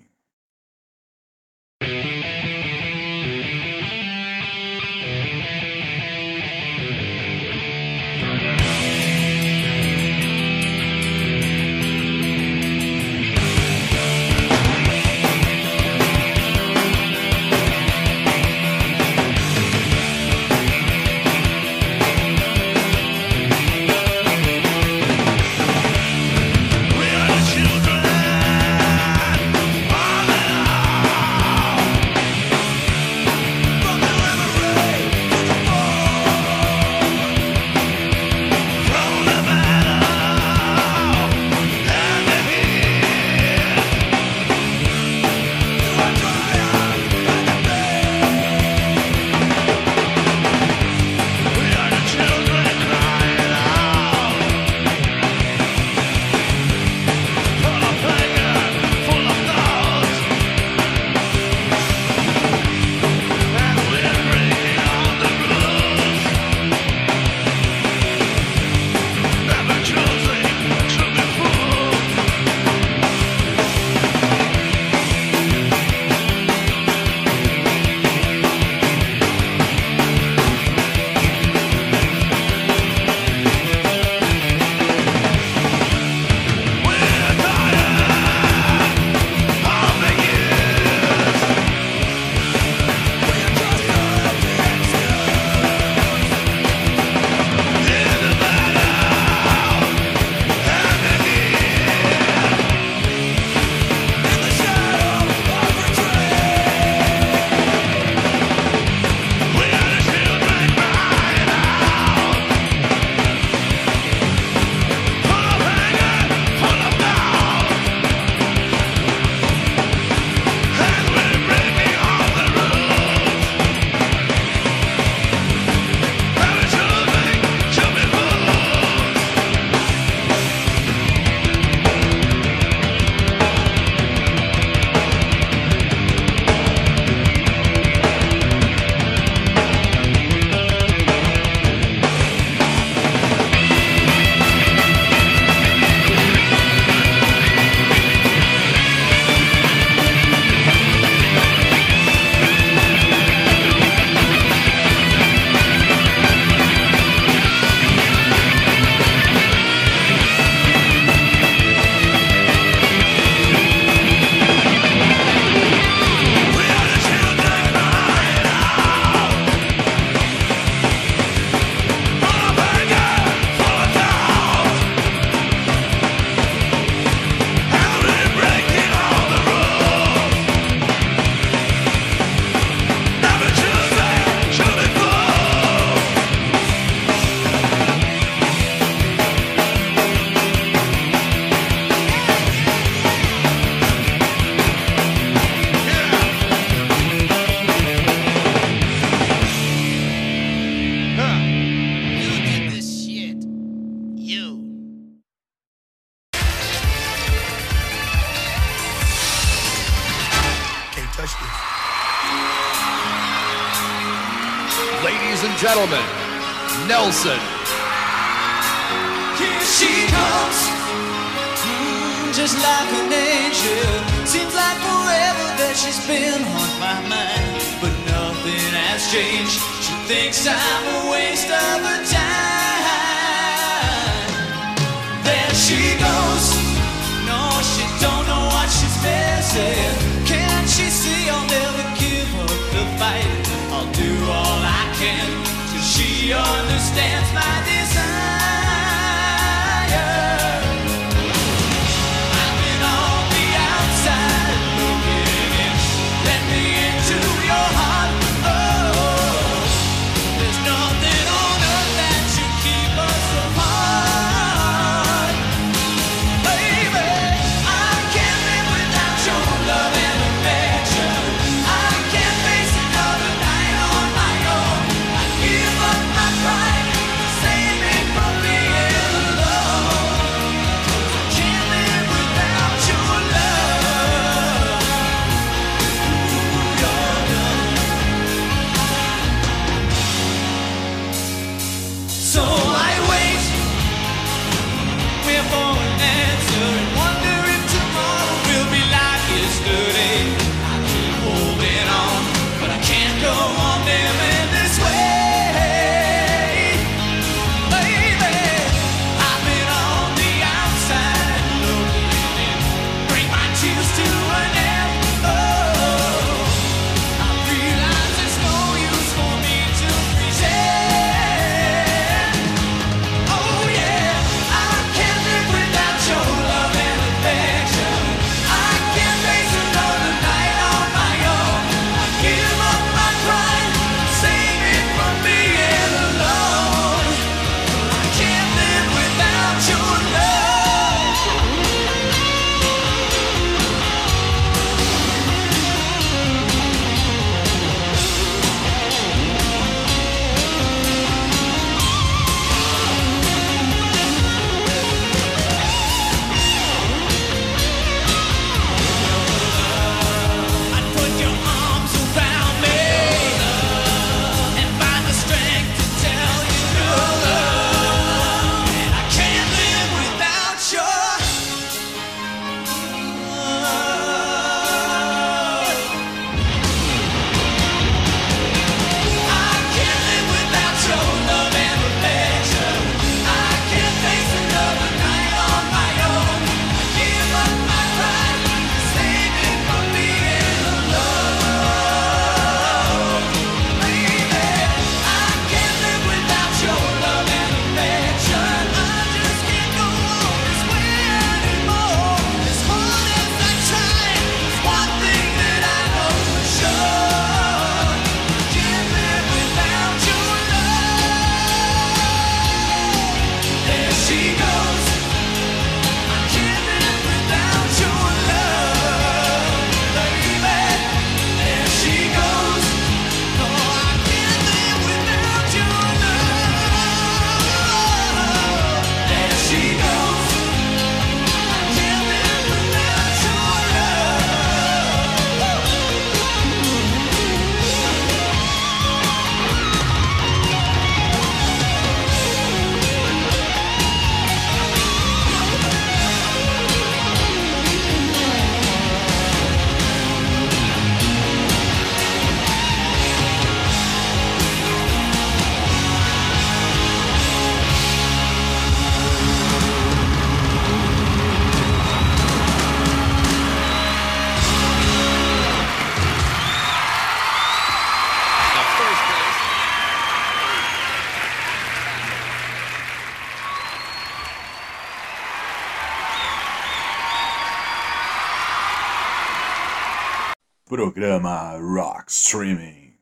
[481.16, 482.93] programa Rock Streaming.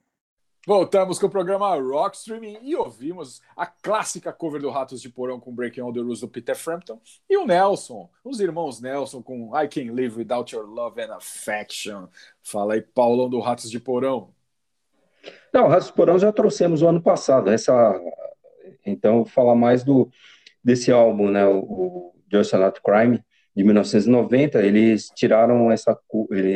[0.68, 5.40] Voltamos com o programa Rock Streaming e ouvimos a clássica cover do Ratos de Porão
[5.40, 9.50] com Breaking All the Rules do Peter Frampton e o Nelson, os irmãos Nelson com
[9.60, 12.08] I Can't Live Without Your Love and Affection.
[12.44, 14.30] Fala aí, Paulão do Ratos de Porão.
[15.52, 17.50] Não, Ratos de Porão já trouxemos o ano passado.
[17.50, 18.00] Essa,
[18.86, 20.08] então, falar mais do
[20.64, 23.24] desse álbum, né, o, o Just Not Crime,
[23.56, 25.98] de 1990, eles tiraram essa,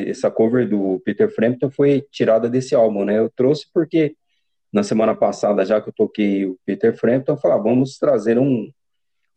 [0.07, 3.19] essa cover do Peter Frampton, foi tirada desse álbum, né?
[3.19, 4.15] Eu trouxe porque
[4.73, 8.39] na semana passada, já que eu toquei o Peter Frampton, eu falei, ah, vamos trazer
[8.39, 8.71] um,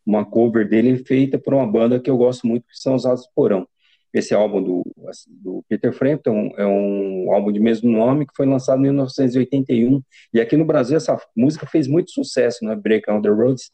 [0.05, 3.29] uma cover dele feita por uma banda que eu gosto muito, que são os Atos
[3.35, 3.67] Porão.
[4.13, 4.85] Esse álbum do,
[5.29, 10.03] do Peter Frampton é um álbum de mesmo nome que foi lançado em 1981.
[10.35, 12.75] E aqui no Brasil essa música fez muito sucesso, né?
[12.75, 13.71] Break on the Roads.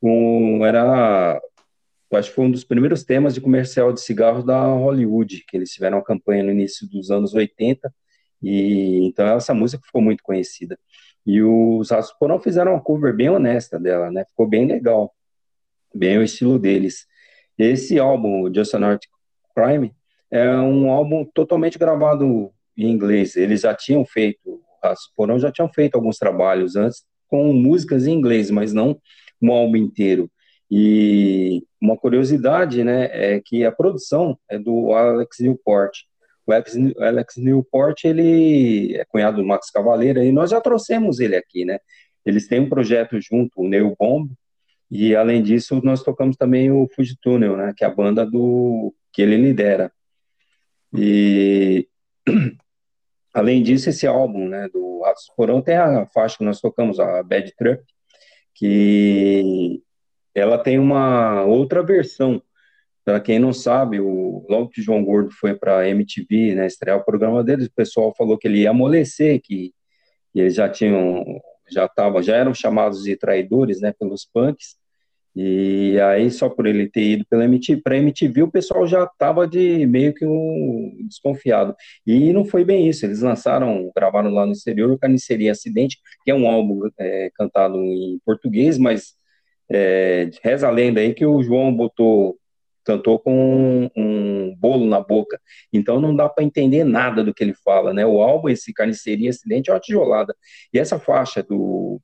[0.00, 1.40] Um, era
[2.18, 5.70] acho que foi um dos primeiros temas de comercial de cigarros da Hollywood, que eles
[5.70, 7.92] tiveram uma campanha no início dos anos 80
[8.42, 10.78] e então essa música ficou muito conhecida.
[11.24, 14.24] E os Porão fizeram uma cover bem honesta dela, né?
[14.24, 15.14] Ficou bem legal,
[15.94, 17.06] bem o estilo deles.
[17.56, 19.04] Esse álbum, Just an Art
[19.54, 19.94] Crime,
[20.30, 23.36] é um álbum totalmente gravado em inglês.
[23.36, 28.14] Eles já tinham feito, os Porão já tinham feito alguns trabalhos antes com músicas em
[28.14, 29.00] inglês, mas não
[29.40, 30.30] um álbum inteiro.
[30.74, 35.92] E uma curiosidade, né, é que a produção é do Alex Newport.
[36.46, 41.66] O Alex, Newport, ele é cunhado do Max Cavaleira, e nós já trouxemos ele aqui,
[41.66, 41.78] né?
[42.24, 44.32] Eles têm um projeto junto, o Neil Bomb,
[44.90, 48.94] e além disso, nós tocamos também o Fuji Tunnel, né, que é a banda do
[49.12, 49.92] que ele lidera.
[50.94, 51.86] E
[53.34, 57.22] além disso, esse álbum, né, do Atos Porão tem a faixa que nós tocamos, a
[57.22, 57.82] Bad Trip,
[58.54, 59.82] que
[60.34, 62.42] ela tem uma outra versão.
[63.04, 67.04] Para quem não sabe, o, logo que João Gordo foi para MTV, né, estrear o
[67.04, 69.72] programa deles, o pessoal falou que ele ia amolecer, que,
[70.32, 71.24] que eles já tinham,
[71.70, 74.76] já tava, já eram chamados de traidores, né, pelos punks,
[75.34, 79.48] e aí só por ele ter ido pela MTV, para MTV o pessoal já estava
[79.48, 81.74] de meio que um desconfiado.
[82.06, 86.30] E não foi bem isso, eles lançaram, gravaram lá no exterior o Carniceria Acidente, que
[86.30, 89.16] é um álbum é, cantado em português, mas
[89.72, 92.38] é, reza a lenda aí que o João botou
[92.84, 95.40] cantou com um, um, bolo na boca.
[95.72, 98.04] Então não dá para entender nada do que ele fala, né?
[98.04, 100.34] O álbum, esse Carniceria Acidente, é uma tijolada.
[100.72, 102.00] E essa faixa do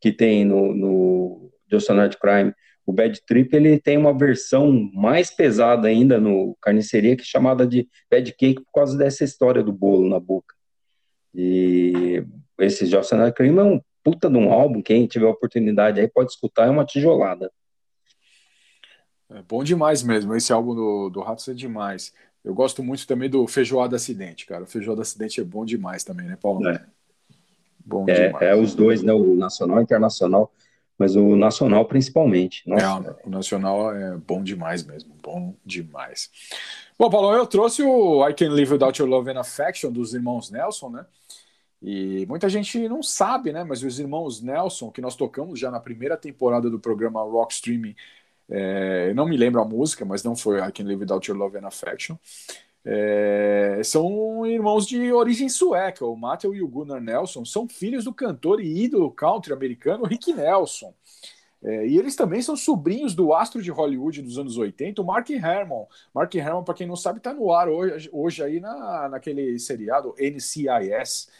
[0.00, 1.88] que tem no, no Just
[2.18, 2.52] Crime,
[2.84, 7.66] o Bad Trip, ele tem uma versão mais pesada ainda no Carniceria, que é chamada
[7.66, 10.54] de Bad Cake, por causa dessa história do bolo na boca.
[11.34, 12.24] E
[12.58, 16.66] esse Just Crime é um puta de um álbum, quem tiver oportunidade aí pode escutar,
[16.66, 17.50] é uma tijolada.
[19.30, 20.34] É bom demais mesmo.
[20.34, 22.12] Esse álbum do, do Ratos é demais.
[22.44, 24.64] Eu gosto muito também do Feijoada Acidente, cara.
[24.64, 26.68] O Feijoada Acidente é bom demais também, né, Paulo?
[26.68, 26.84] É.
[27.84, 28.42] Bom é, demais.
[28.42, 29.12] É os dois, né?
[29.12, 30.52] O nacional e internacional,
[30.98, 32.68] mas o nacional principalmente.
[32.68, 33.16] Nossa.
[33.24, 35.14] É, o nacional é bom demais mesmo.
[35.22, 36.30] Bom demais.
[36.98, 40.50] Bom, Paulo, eu trouxe o I Can Live Without Your Love and Affection dos irmãos
[40.50, 41.06] Nelson, né?
[41.82, 43.64] E muita gente não sabe, né?
[43.64, 47.96] Mas os irmãos Nelson, que nós tocamos já na primeira temporada do programa Rock Streaming
[48.48, 51.56] é, não me lembro a música, mas não foi I Can Live Without Your Love
[51.56, 52.16] and Affection.
[52.84, 56.04] É, são irmãos de origem sueca.
[56.04, 60.32] O Matthew e o Gunnar Nelson são filhos do cantor e ídolo country americano Rick
[60.34, 60.92] Nelson.
[61.64, 65.30] É, e eles também são sobrinhos do astro de Hollywood dos anos 80, o Mark
[65.30, 65.86] Herman.
[66.12, 70.14] Mark Herman, para quem não sabe, está no ar hoje, hoje aí na, naquele seriado
[70.18, 71.30] NCIS.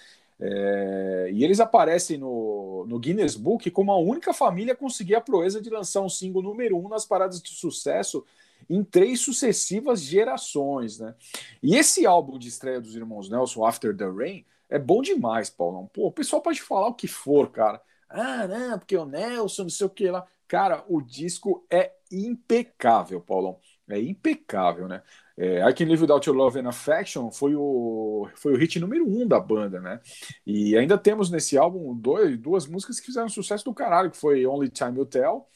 [0.45, 5.21] É, e eles aparecem no, no, Guinness Book como a única família a conseguir a
[5.21, 8.27] proeza de lançar um single número um nas paradas de sucesso
[8.69, 11.15] em três sucessivas gerações, né?
[11.63, 15.89] E esse álbum de estreia dos irmãos Nelson, After the Rain, é bom demais, Paulão.
[15.93, 17.81] Pô, o pessoal pode falar o que for, cara.
[18.09, 20.27] Ah, não, porque o Nelson, não sei o que lá.
[20.49, 23.61] Cara, o disco é impecável, Paulão.
[23.89, 25.03] É impecável, né?
[25.37, 29.09] É, I Can Live Without Your Love and Affection foi o, foi o hit número
[29.09, 30.01] um da banda, né?
[30.47, 34.47] E ainda temos nesse álbum dois, duas músicas que fizeram sucesso do caralho, que foi
[34.47, 35.47] Only Time Will Tell,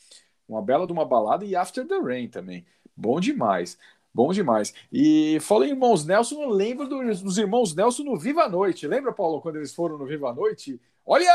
[0.49, 2.65] uma bela de uma balada, e After the Rain também.
[2.97, 3.79] Bom demais.
[4.15, 4.73] Bom demais.
[4.91, 8.87] E falei irmãos Nelson, eu lembro dos, dos irmãos Nelson no Viva a Noite.
[8.87, 10.81] Lembra, Paulo, quando eles foram no Viva a Noite?
[11.05, 11.31] Olha!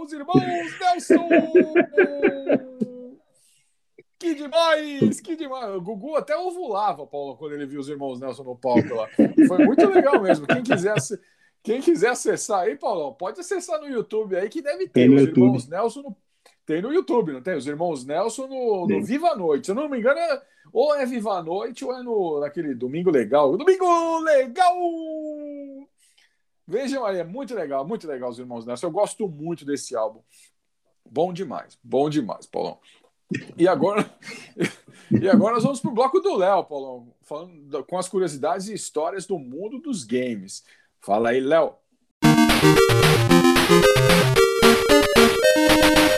[0.00, 0.40] Os irmãos
[0.78, 1.28] Nelson!
[4.22, 5.20] Que demais!
[5.20, 5.74] Que demais!
[5.74, 9.08] O Gugu até ovulava, Paulo, quando ele viu os irmãos Nelson no palco lá.
[9.48, 10.46] Foi muito legal mesmo.
[10.46, 10.94] Quem quiser,
[11.60, 15.44] quem quiser acessar aí, Paulo, pode acessar no YouTube aí que deve ter os YouTube.
[15.44, 16.16] irmãos Nelson no...
[16.64, 17.56] Tem no YouTube, não tem?
[17.56, 19.66] Os irmãos Nelson no, no Viva a Noite.
[19.66, 20.42] Se eu não me engano, é...
[20.72, 23.56] ou é Viva a Noite ou é no naquele Domingo Legal.
[23.56, 24.76] Domingo Legal!
[26.68, 28.86] Vejam aí, é muito legal, muito legal os irmãos Nelson.
[28.86, 30.20] Eu gosto muito desse álbum.
[31.10, 32.78] Bom demais, bom demais, Paulão.
[33.56, 34.10] E agora,
[35.10, 38.74] e agora nós vamos para o bloco do Léo, Paulão, falando com as curiosidades e
[38.74, 40.62] histórias do mundo dos games.
[41.00, 41.74] Fala aí, Léo.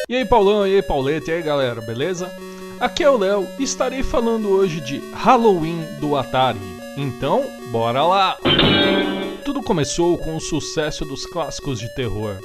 [0.08, 2.30] E aí, Paulão, e aí, Pauleta, e aí, galera, beleza?
[2.78, 6.58] Aqui é o Léo e estarei falando hoje de Halloween do Atari.
[6.96, 8.36] Então, bora lá!
[9.44, 12.38] Tudo começou com o sucesso dos clássicos de terror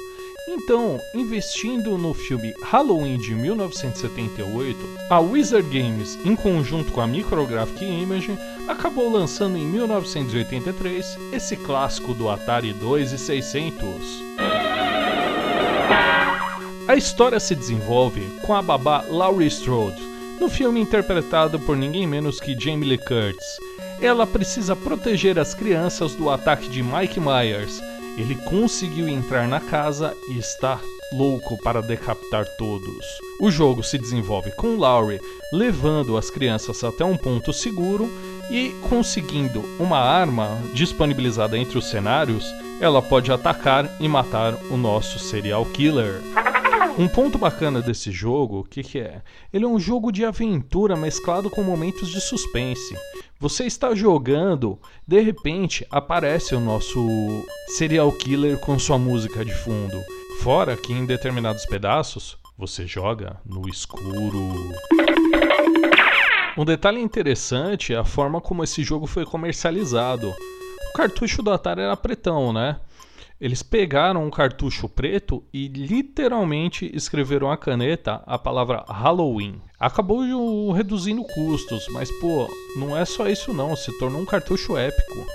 [0.52, 4.76] Então, investindo no filme Halloween de 1978,
[5.08, 8.36] a Wizard Games, em conjunto com a Micrographic Image,
[8.66, 14.24] acabou lançando em 1983 esse clássico do Atari 2600.
[16.88, 20.02] A história se desenvolve com a babá Laurie Strode,
[20.40, 23.56] no filme interpretado por ninguém menos que Jamie Lee Curtis.
[24.00, 27.80] Ela precisa proteger as crianças do ataque de Mike Myers.
[28.16, 30.80] Ele conseguiu entrar na casa e está
[31.12, 33.04] louco para decapitar todos.
[33.40, 35.20] O jogo se desenvolve com Laurie
[35.52, 38.08] levando as crianças até um ponto seguro
[38.50, 42.44] e conseguindo uma arma disponibilizada entre os cenários,
[42.80, 46.20] ela pode atacar e matar o nosso serial killer.
[46.98, 49.22] Um ponto bacana desse jogo, o que, que é?
[49.52, 52.96] Ele é um jogo de aventura mesclado com momentos de suspense.
[53.40, 57.08] Você está jogando, de repente aparece o nosso
[57.68, 59.98] serial killer com sua música de fundo.
[60.42, 64.74] Fora que em determinados pedaços você joga no escuro.
[66.54, 70.28] Um detalhe interessante é a forma como esse jogo foi comercializado.
[70.90, 72.78] O cartucho do Atari era pretão, né?
[73.40, 79.62] Eles pegaram um cartucho preto e literalmente escreveram a caneta a palavra Halloween.
[79.78, 82.46] Acabou reduzindo custos, mas pô,
[82.76, 85.26] não é só isso não, se tornou um cartucho épico.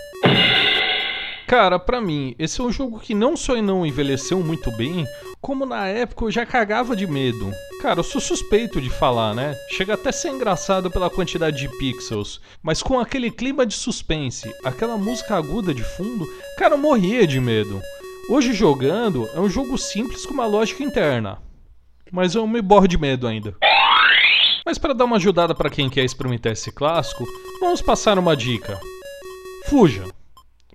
[1.48, 5.08] Cara, pra mim, esse é um jogo que não só não envelheceu muito bem,
[5.40, 7.54] como na época eu já cagava de medo.
[7.84, 9.56] Cara, eu sou suspeito de falar, né?
[9.70, 14.52] Chega até a ser engraçado pela quantidade de pixels, mas com aquele clima de suspense,
[14.64, 16.28] aquela música aguda de fundo,
[16.58, 17.80] cara, eu morria de medo.
[18.28, 21.38] Hoje jogando é um jogo simples com uma lógica interna,
[22.12, 23.56] mas eu me borro de medo ainda.
[24.66, 27.24] Mas para dar uma ajudada para quem quer experimentar esse clássico,
[27.62, 28.80] vamos passar uma dica.
[29.68, 30.15] Fuja.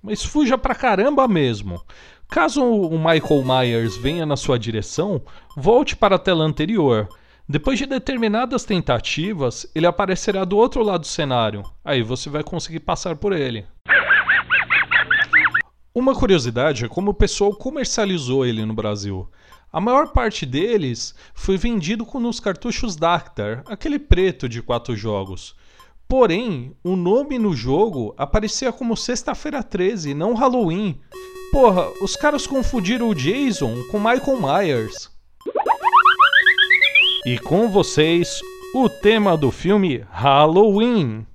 [0.01, 1.81] Mas fuja pra caramba mesmo.
[2.27, 5.21] Caso o Michael Myers venha na sua direção,
[5.55, 7.07] volte para a tela anterior.
[7.47, 11.63] Depois de determinadas tentativas, ele aparecerá do outro lado do cenário.
[11.83, 13.65] Aí você vai conseguir passar por ele.
[15.93, 19.29] Uma curiosidade é como o pessoal comercializou ele no Brasil.
[19.73, 25.53] A maior parte deles foi vendido com nos cartuchos Dactar, aquele preto de quatro jogos.
[26.11, 30.99] Porém, o nome no jogo aparecia como Sexta-feira 13, não Halloween.
[31.53, 35.09] Porra, os caras confundiram o Jason com Michael Myers.
[37.25, 38.41] E com vocês,
[38.75, 41.25] o tema do filme Halloween.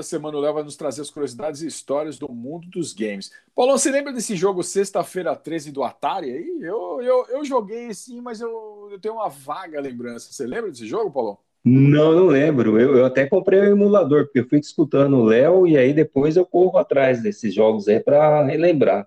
[0.00, 3.30] Toda semana o Léo vai nos trazer as curiosidades e histórias do mundo dos games.
[3.54, 6.58] Paulo, você lembra desse jogo sexta-feira 13 do Atari aí?
[6.62, 10.32] Eu, eu, eu joguei sim, mas eu, eu tenho uma vaga lembrança.
[10.32, 11.38] Você lembra desse jogo, Paulo?
[11.62, 12.80] Não, não lembro.
[12.80, 16.34] Eu, eu até comprei o emulador, porque eu fui escutando o Léo e aí depois
[16.34, 19.06] eu corro atrás desses jogos aí para relembrar.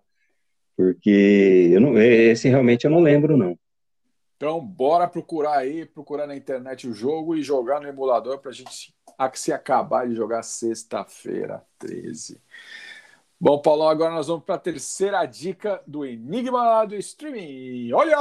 [0.78, 3.58] Porque eu não, esse realmente eu não lembro, não.
[4.44, 8.54] Então, bora procurar aí, procurar na internet o jogo e jogar no emulador para a
[8.54, 8.94] gente
[9.36, 12.42] se acabar de jogar sexta-feira 13.
[13.40, 17.94] Bom, Paulo, agora nós vamos para a terceira dica do Enigma do Streaming.
[17.94, 18.18] Olha!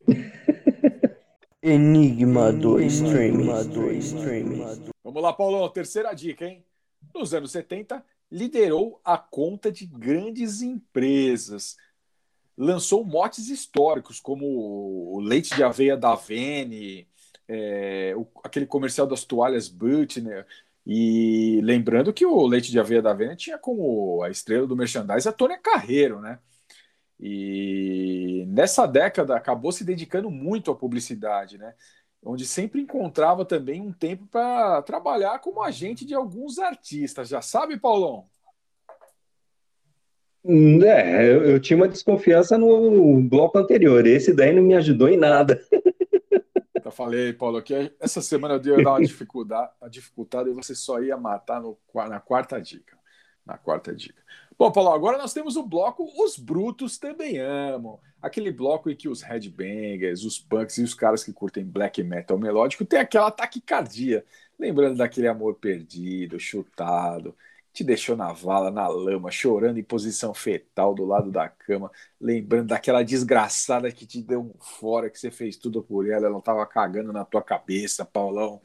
[1.62, 3.46] Enigma do Streaming.
[5.04, 6.66] Vamos lá, Paulo, terceira dica, hein?
[7.14, 11.76] Nos anos 70, liderou a conta de grandes empresas.
[12.56, 14.46] Lançou motes históricos, como
[15.14, 17.06] o leite de aveia da Vene,
[17.48, 20.46] é, o, aquele comercial das toalhas Butner.
[20.86, 25.28] E lembrando que o leite de aveia da Vene tinha como a estrela do merchandising
[25.28, 26.38] a Tônia Carreiro, né?
[27.18, 31.74] E nessa década acabou se dedicando muito à publicidade, né?
[32.22, 37.28] Onde sempre encontrava também um tempo para trabalhar como agente de alguns artistas.
[37.28, 38.28] Já sabe, Paulão?
[40.48, 44.06] É, eu, eu tinha uma desconfiança no bloco anterior.
[44.06, 45.60] Esse daí não me ajudou em nada.
[46.84, 51.02] Eu falei, Paulo, que essa semana eu dei uma dificuldade, a dificuldade e você só
[51.02, 51.76] ia matar no,
[52.08, 52.96] na quarta dica.
[53.44, 54.22] Na quarta dica.
[54.56, 57.98] Bom, Paulo, agora nós temos o bloco Os Brutos Também Amam.
[58.22, 62.38] Aquele bloco em que os headbangers, os punks e os caras que curtem black metal
[62.38, 64.24] melódico têm aquela taquicardia.
[64.58, 67.36] Lembrando daquele amor perdido, chutado,
[67.76, 72.68] te deixou na vala, na lama, chorando em posição fetal do lado da cama, lembrando
[72.68, 76.40] daquela desgraçada que te deu um fora, que você fez tudo por ela, ela não
[76.40, 78.62] tava cagando na tua cabeça, Paulão.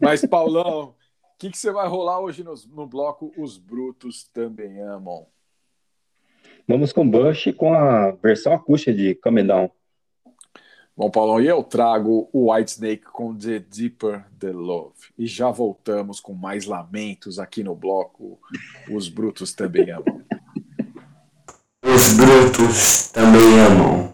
[0.00, 0.94] Mas, Paulão,
[1.34, 5.26] o que, que você vai rolar hoje no, no bloco Os Brutos Também Amam?
[6.66, 9.70] Vamos com Bush com a versão acústica de Come Down.
[10.94, 14.92] Bom, Paulão, e eu trago o White Snake com The Deeper the Love.
[15.18, 18.38] E já voltamos com mais lamentos aqui no bloco
[18.90, 20.22] Os Brutos Também Amam.
[21.82, 24.11] Os Brutos Também Amam.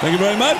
[0.00, 0.56] Thank you very much.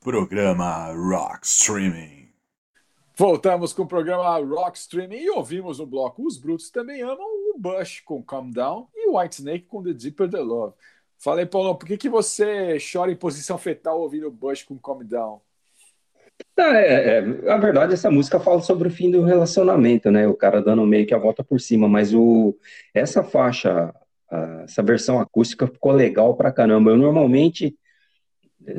[0.00, 2.28] Programa Rock Streaming.
[3.16, 7.58] Voltamos com o programa Rock Streaming e ouvimos no bloco Os Brutos Também Amam, o
[7.58, 10.74] Bush com Calm Down e o White Snake com The Deeper the Love.
[11.18, 15.40] Falei, Paulo, por que, que você chora em posição fetal ouvindo Bush com Calm Down?
[16.56, 20.28] Ah, é, é, a verdade, essa música fala sobre o fim do relacionamento, né?
[20.28, 22.56] O cara dando meio que a volta por cima, mas o,
[22.94, 23.92] essa faixa,
[24.30, 26.90] a- essa versão acústica ficou legal pra caramba.
[26.92, 27.76] Eu normalmente,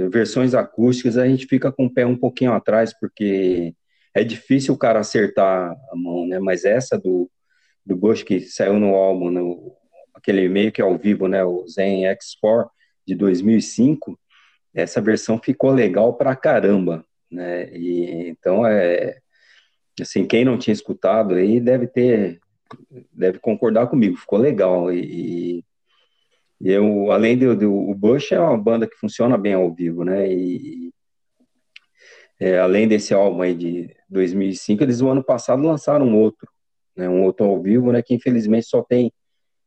[0.10, 3.74] versões acústicas, a gente fica com o pé um pouquinho atrás, porque
[4.14, 6.40] é difícil o cara acertar a mão, né?
[6.40, 7.30] Mas essa do,
[7.86, 9.76] do Bush que saiu no álbum, no,
[10.20, 11.44] aquele meio que ao vivo, né?
[11.44, 12.70] O Zen X4
[13.08, 14.20] de 2005,
[14.74, 17.70] essa versão ficou legal pra caramba, né?
[17.76, 19.20] E então é
[20.00, 22.40] assim, quem não tinha escutado aí deve ter
[23.12, 25.64] deve concordar comigo, ficou legal e,
[26.62, 30.04] e eu além do, do o Bush é uma banda que funciona bem ao vivo,
[30.04, 30.32] né?
[30.32, 30.92] E
[32.40, 36.48] é, além desse álbum aí de 2005, eles no ano passado lançaram outro,
[36.96, 37.10] né?
[37.10, 38.02] Um outro ao vivo, né?
[38.02, 39.12] Que infelizmente só tem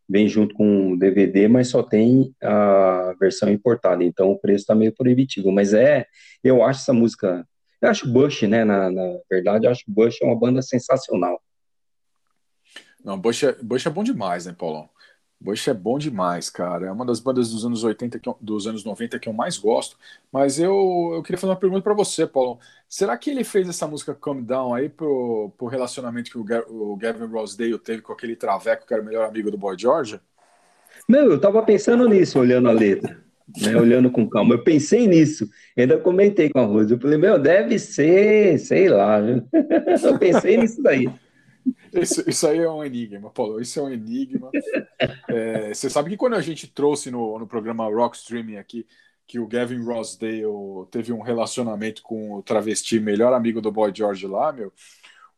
[0.08, 4.74] vem junto com o DVD, mas só tem a versão importada, então o preço tá
[4.74, 5.50] meio proibitivo.
[5.50, 6.06] Mas é,
[6.42, 7.46] eu acho essa música,
[7.80, 8.64] eu acho Bush, né?
[8.64, 11.40] Na, na verdade, eu acho Bush é uma banda sensacional.
[13.04, 14.88] Não, Bush é, Bush é bom demais, né, Paulão?
[15.42, 16.86] Bush é bom demais, cara.
[16.86, 19.58] É uma das bandas dos anos 80, que eu- dos anos 90 que eu mais
[19.58, 19.96] gosto.
[20.32, 22.58] Mas eu, eu queria fazer uma pergunta pra você, Paulão.
[22.88, 26.96] Será que ele fez essa música Calm Down aí pro, pro relacionamento que o, o
[26.96, 30.20] Gavin Rossdale teve com aquele traveco que era o melhor amigo do Boy George?
[31.08, 33.20] Meu, eu tava pensando nisso, olhando a letra,
[33.60, 33.76] né?
[33.76, 34.54] Olhando com calma.
[34.54, 36.92] Eu pensei nisso, ainda comentei com a Rose.
[36.92, 39.18] Eu falei, meu, deve ser, sei lá?
[40.04, 41.10] Eu pensei nisso daí.
[41.92, 43.60] Isso, isso aí é um enigma, Paulo.
[43.60, 44.50] Isso é um enigma.
[45.28, 48.86] É, você sabe que quando a gente trouxe no, no programa Rock Streaming aqui
[49.26, 50.42] que o Gavin Rossdale
[50.90, 54.72] teve um relacionamento com o travesti melhor amigo do Boy George lá, meu,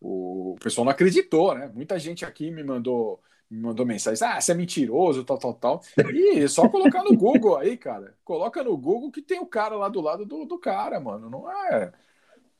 [0.01, 1.71] o pessoal não acreditou, né?
[1.75, 3.21] Muita gente aqui me mandou
[3.51, 5.81] me mandou mensagem, ah, você é mentiroso, tal, tal, tal.
[6.13, 8.17] E só colocar no Google aí, cara.
[8.25, 11.31] Coloca no Google que tem o cara lá do lado do, do cara, mano.
[11.31, 11.93] Não é.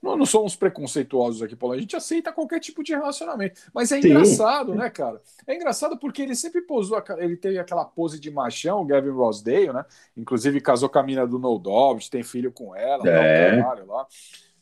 [0.05, 1.75] Não, não somos preconceituosos aqui, Paulo.
[1.75, 3.59] A gente aceita qualquer tipo de relacionamento.
[3.73, 4.09] Mas é Sim.
[4.09, 5.21] engraçado, né, cara?
[5.47, 9.73] É engraçado porque ele sempre posou, ele teve aquela pose de machão, o Gavin Rossdale,
[9.73, 9.85] né?
[10.17, 13.63] Inclusive casou com a mina do No Dobbs, tem filho com ela, tal, É.
[13.63, 14.07] caralho lá.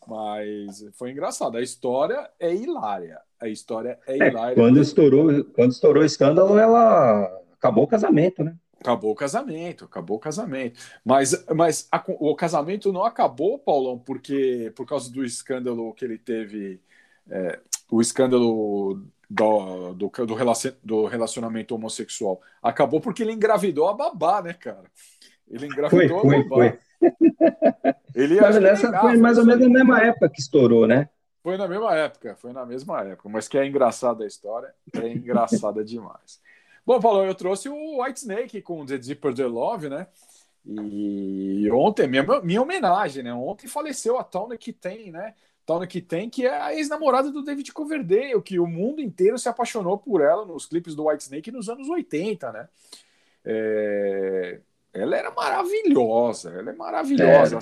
[0.07, 1.57] Mas foi engraçado.
[1.57, 3.21] A história é hilária.
[3.41, 4.55] A história é, É, hilária.
[4.55, 7.25] quando estourou, quando estourou o escândalo, ela
[7.55, 8.55] acabou o casamento, né?
[8.83, 10.81] Acabou o casamento, acabou o casamento.
[11.05, 16.19] Mas, mas a- o casamento não acabou, Paulão, porque por causa do escândalo que ele
[16.19, 16.81] teve,
[17.31, 17.61] é,
[17.91, 19.01] o escândalo
[19.31, 22.41] do, do, do, relacion- do relacionamento homossexual.
[22.63, 24.91] Acabou porque ele engravidou a babá, né, cara?
[25.49, 26.57] Ele Foi, engravidou foi, a babá.
[26.57, 26.79] foi.
[28.15, 31.09] Ele Mas nessa negava foi mais ou isso menos na mesma época que estourou, né?
[31.43, 33.29] Foi na mesma época, foi na mesma época.
[33.29, 36.41] Mas que é engraçada a história, é engraçada demais.
[36.85, 40.07] Bom, Paulo, eu trouxe o White Snake com The Deeper the Love, né?
[40.65, 43.33] E ontem, minha, minha homenagem, né?
[43.35, 45.35] Ontem faleceu a Tawny que tem, né?
[45.67, 49.49] Tawny que tem, que é a ex-namorada do David Coverdale, que o mundo inteiro se
[49.49, 52.69] apaixonou por ela nos clipes do White Snake nos anos 80, né?
[53.45, 54.61] É,
[54.93, 57.59] Ela era maravilhosa, ela é maravilhosa,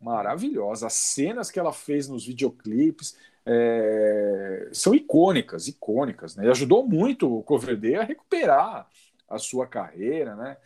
[0.00, 0.86] maravilhosa.
[0.86, 3.16] As cenas que ela fez nos videoclipes
[3.46, 6.46] é, são icônicas, icônicas, né?
[6.46, 8.88] E ajudou muito o Coverdale a recuperar
[9.28, 10.56] a sua carreira, né?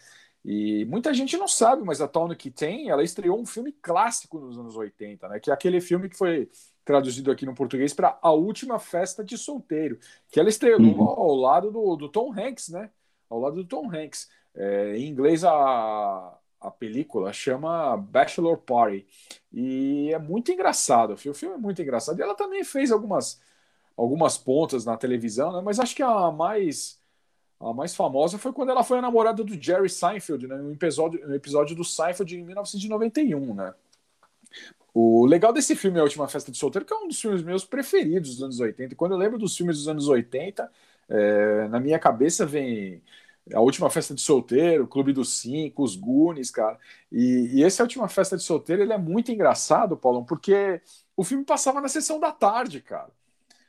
[0.44, 4.39] E muita gente não sabe, mas a Tawny que tem, ela estreou um filme clássico
[4.39, 5.40] nos anos 80, né?
[5.40, 6.48] Que é aquele filme que foi
[6.85, 9.98] traduzido aqui no português para A Última Festa de Solteiro,
[10.31, 11.03] que ela estreou Uhum.
[11.03, 12.90] ao lado do, do Tom Hanks, né?
[13.28, 14.28] Ao lado do Tom Hanks.
[14.55, 19.06] É, em inglês, a, a película chama Bachelor Party.
[19.52, 21.12] E é muito engraçado.
[21.12, 22.18] O filme é muito engraçado.
[22.18, 23.40] E ela também fez algumas,
[23.96, 25.60] algumas pontas na televisão, né?
[25.64, 27.00] Mas acho que a mais,
[27.60, 30.56] a mais famosa foi quando ela foi a namorada do Jerry Seinfeld, né?
[30.56, 33.74] No episódio, no episódio do Seinfeld em 1991, né?
[34.98, 37.66] O legal desse filme, A Última Festa de Solteiro, que é um dos filmes meus
[37.66, 38.94] preferidos dos anos 80.
[38.94, 40.70] E quando eu lembro dos filmes dos anos 80,
[41.08, 43.02] é, na minha cabeça vem
[43.55, 46.78] A Última Festa de Solteiro, Clube dos Cinco, Os Goonies, cara.
[47.12, 50.81] E, e esse A Última Festa de Solteiro, ele é muito engraçado, Paulão, porque
[51.16, 53.10] o filme passava na sessão da tarde, cara.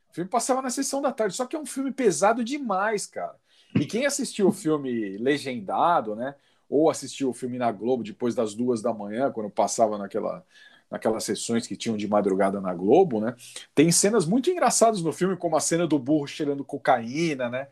[0.09, 3.35] O filme passava na sessão da tarde, só que é um filme pesado demais, cara.
[3.75, 6.33] E quem assistiu o filme legendado, né?
[6.69, 10.45] ou assistiu o filme na Globo depois das duas da manhã, quando passava naquela,
[10.89, 13.35] naquelas sessões que tinham de madrugada na Globo, né?
[13.75, 17.67] Tem cenas muito engraçadas no filme, como a cena do burro cheirando cocaína, né?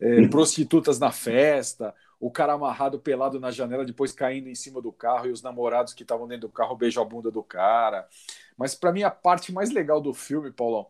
[0.00, 4.92] É, prostitutas na festa, o cara amarrado pelado na janela, depois caindo em cima do
[4.92, 8.06] carro, e os namorados que estavam dentro do carro beijam a bunda do cara.
[8.56, 10.86] Mas para mim a parte mais legal do filme, Paulão,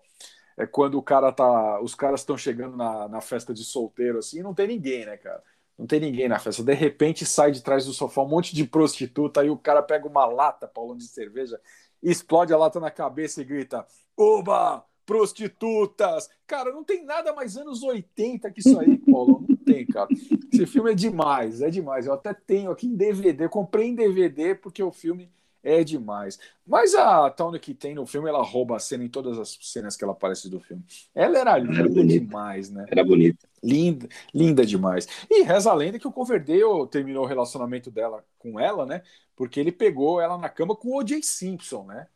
[0.57, 1.81] é quando o cara tá.
[1.81, 5.17] Os caras estão chegando na, na festa de solteiro assim e não tem ninguém, né,
[5.17, 5.43] cara?
[5.81, 6.63] Não tem ninguém na festa.
[6.63, 10.07] De repente sai de trás do sofá um monte de prostituta, aí o cara pega
[10.07, 11.59] uma lata, Paulão, de cerveja,
[12.03, 14.85] explode a lata na cabeça e grita: Oba!
[15.07, 16.29] Prostitutas!
[16.47, 19.43] Cara, não tem nada mais anos 80 que isso aí, Paulo.
[19.49, 20.09] Não tem, cara.
[20.53, 22.07] Esse filme é demais, é demais.
[22.07, 25.33] Eu até tenho aqui em DVD, comprei em DVD porque o filme
[25.63, 26.39] é demais.
[26.67, 29.97] Mas a Tawny que tem no filme, ela rouba a cena em todas as cenas
[29.97, 30.85] que ela aparece do filme.
[31.15, 32.87] Ela era linda era demais, né?
[32.89, 33.49] Era bonita.
[33.63, 35.07] Linda, linda demais.
[35.29, 39.03] E reza a lenda que o Coverdale terminou o relacionamento dela com ela, né?
[39.37, 41.23] Porque ele pegou ela na cama com o O.J.
[41.23, 42.07] Simpson, né?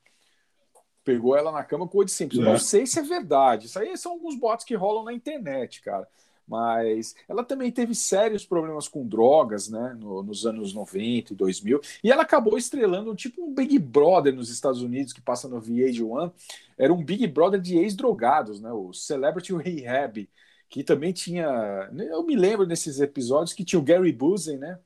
[1.03, 2.13] Pegou ela na cama com o O.J.
[2.13, 2.43] Simpson.
[2.43, 2.45] É.
[2.45, 3.67] Não sei se é verdade.
[3.67, 6.09] Isso aí são alguns boatos que rolam na internet, cara.
[6.47, 9.97] Mas ela também teve sérios problemas com drogas, né?
[9.99, 11.81] no- nos anos 90 e 2000.
[12.03, 16.33] E ela acabou estrelando tipo um Big Brother nos Estados Unidos, que passa no VH1.
[16.77, 18.71] Era um Big Brother de ex-drogados, né?
[18.73, 20.29] O Celebrity Rehab
[20.69, 21.47] que também tinha.
[22.11, 24.79] Eu me lembro desses episódios que tinha o Gary Busey, né?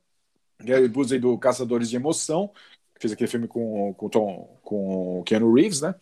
[0.60, 2.50] Gary Busey do Caçadores de Emoção,
[3.00, 5.94] fez aquele filme com, com, Tom, com Keanu Reeves, né?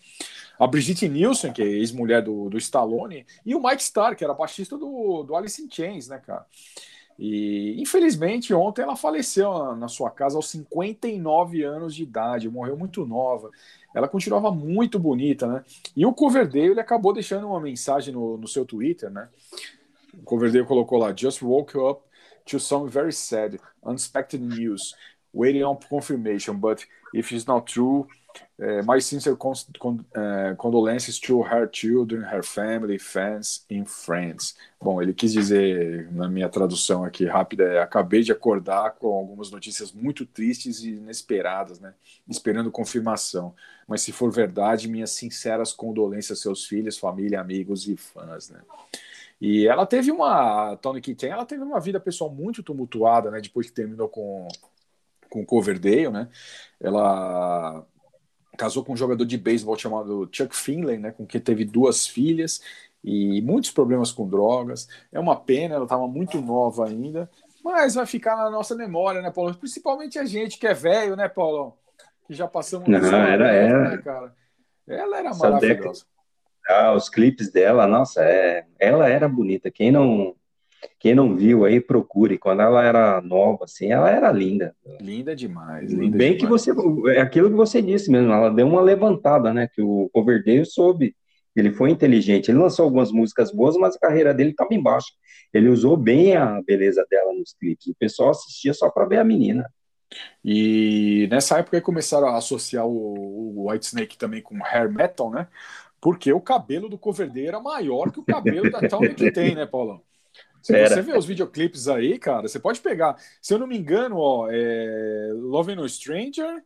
[0.58, 4.32] A Brigitte Nielsen, que é ex-mulher do, do Stallone, e o Mike Starr, que era
[4.32, 6.46] baixista do, do Alice in Chains, né, cara?
[7.18, 12.76] E infelizmente ontem ela faleceu na, na sua casa aos 59 anos de idade, morreu
[12.76, 13.50] muito nova.
[13.94, 15.64] Ela continuava muito bonita, né?
[15.96, 19.28] E o Coverdale ele acabou deixando uma mensagem no, no seu Twitter, né?
[20.12, 22.02] O Coverdale colocou lá: Just woke up
[22.44, 24.94] to some very sad, unexpected news,
[25.32, 26.84] waiting on confirmation, but
[27.14, 28.06] if it's not true,
[28.58, 34.56] eh, my sincere con con eh, condolences to her children, her family, fans and friends.
[34.80, 39.50] Bom, ele quis dizer, na minha tradução aqui rápida, é, acabei de acordar com algumas
[39.50, 41.94] notícias muito tristes e inesperadas, né?
[42.26, 43.54] Esperando confirmação.
[43.86, 48.60] Mas se for verdade, minhas sinceras condolências aos seus filhos, família, amigos e fãs, né?
[49.38, 53.38] E ela teve uma, a Tony Kitten, ela teve uma vida pessoal muito tumultuada, né?
[53.40, 54.48] Depois que terminou com,
[55.28, 56.28] com Coverdale, né?
[56.80, 57.86] Ela
[58.56, 61.10] casou com um jogador de beisebol chamado Chuck Finley, né?
[61.12, 62.60] Com quem teve duas filhas
[63.04, 64.88] e muitos problemas com drogas.
[65.12, 67.30] É uma pena, ela estava muito nova ainda,
[67.62, 69.54] mas vai ficar na nossa memória, né, Paulo?
[69.56, 71.76] Principalmente a gente que é velho, né, Paulo?
[72.26, 73.90] Que já passamos Não, era- era.
[73.90, 74.34] né, cara?
[74.88, 76.04] Ela era Essa maravilhosa.
[76.68, 79.70] Ah, os clipes dela, nossa, é, ela era bonita.
[79.70, 80.34] Quem não,
[80.98, 82.38] quem não viu aí, procure.
[82.38, 84.74] Quando ela era nova, assim, ela era linda.
[85.00, 86.64] Linda demais, linda Bem que demais.
[86.64, 86.72] você,
[87.16, 89.68] é aquilo que você disse mesmo, ela deu uma levantada, né?
[89.72, 91.14] Que o Coverdale soube,
[91.54, 92.50] ele foi inteligente.
[92.50, 95.08] Ele lançou algumas músicas boas, mas a carreira dele estava embaixo.
[95.52, 97.86] Ele usou bem a beleza dela nos clipes.
[97.86, 99.64] O pessoal assistia só para ver a menina.
[100.44, 105.48] E nessa época começaram a associar o, o White Snake também com hair metal, né?
[106.00, 109.66] Porque o cabelo do Coverdale era maior que o cabelo da Tawny que tem, né,
[109.66, 110.00] Paulão?
[110.66, 110.88] Se Era.
[110.88, 113.16] você vê os videoclipes aí, cara, você pode pegar.
[113.40, 116.60] Se eu não me engano, ó, é Loving No Stranger,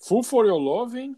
[0.00, 1.14] Full For Your Loving,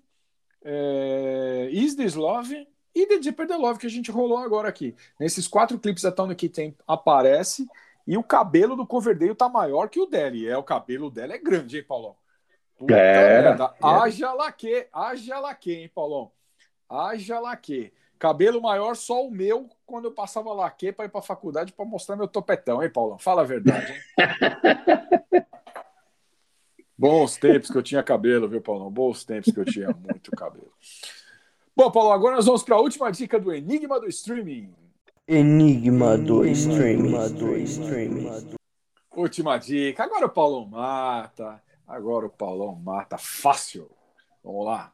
[0.62, 4.94] é, Is This Love e The Deeper The Love que a gente rolou agora aqui.
[5.18, 7.66] Nesses quatro clipes Tawny que tem aparece
[8.06, 10.46] e o cabelo do Coverdale tá maior que o dele.
[10.46, 12.16] É, o cabelo dela é grande, hein, Paulão?
[12.76, 13.74] Puta Era, merda.
[13.82, 14.02] era.
[14.02, 16.30] Haja laque, haja laque, hein, Paulão?
[16.86, 17.92] Haja laque.
[18.20, 22.16] Cabelo maior só o meu quando eu passava laque para ir para faculdade para mostrar
[22.16, 23.18] meu topetão, hein, Paulão?
[23.18, 23.98] Fala a verdade, hein?
[26.98, 28.90] Bons tempos que eu tinha cabelo, viu, Paulão?
[28.90, 30.70] Bons tempos que eu tinha muito cabelo.
[31.74, 34.74] Bom, Paulo, agora nós vamos para a última dica do Enigma do Streaming.
[35.26, 37.32] Enigma do streaming.
[37.38, 38.54] do streaming.
[39.16, 40.04] Última dica.
[40.04, 41.62] Agora o Paulão mata.
[41.88, 43.90] Agora o Paulão mata fácil.
[44.44, 44.92] Vamos lá.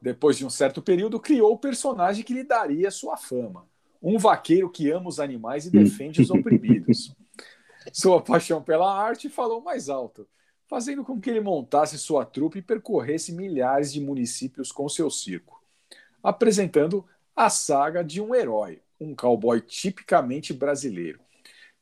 [0.00, 3.66] Depois de um certo período, criou o personagem que lhe daria sua fama.
[4.02, 7.14] Um vaqueiro que ama os animais e defende os oprimidos.
[7.92, 10.28] Sua paixão pela arte falou mais alto,
[10.66, 15.62] fazendo com que ele montasse sua trupe e percorresse milhares de municípios com seu circo,
[16.22, 17.04] apresentando
[17.34, 21.20] a saga de um herói, um cowboy tipicamente brasileiro.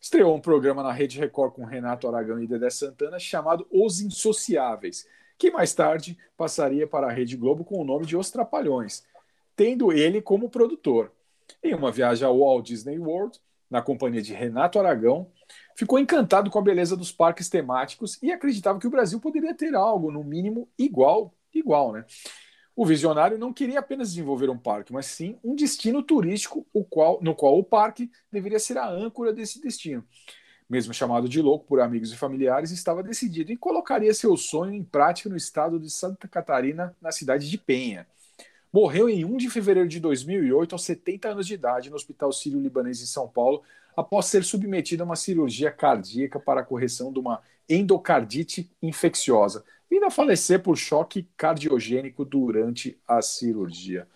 [0.00, 5.06] Estreou um programa na Rede Record com Renato Aragão e Dedé Santana chamado Os Insociáveis,
[5.38, 9.04] que mais tarde passaria para a Rede Globo com o nome de Os Trapalhões,
[9.56, 11.12] tendo ele como produtor.
[11.62, 13.38] Em uma viagem ao Walt Disney World,
[13.70, 15.30] na companhia de Renato Aragão,
[15.76, 19.74] ficou encantado com a beleza dos parques temáticos e acreditava que o Brasil poderia ter
[19.74, 22.04] algo, no mínimo, igual, igual, né?
[22.76, 27.20] O visionário não queria apenas desenvolver um parque, mas sim um destino turístico o qual,
[27.22, 30.04] no qual o parque deveria ser a âncora desse destino.
[30.68, 34.82] Mesmo chamado de louco por amigos e familiares, estava decidido e colocaria seu sonho em
[34.82, 38.06] prática no estado de Santa Catarina, na cidade de Penha.
[38.72, 43.00] Morreu em 1 de fevereiro de 2008, aos 70 anos de idade, no Hospital Sírio-Libanês
[43.00, 43.62] em São Paulo,
[43.96, 50.04] após ser submetido a uma cirurgia cardíaca para a correção de uma endocardite infecciosa, vindo
[50.06, 54.08] a falecer por choque cardiogênico durante a cirurgia.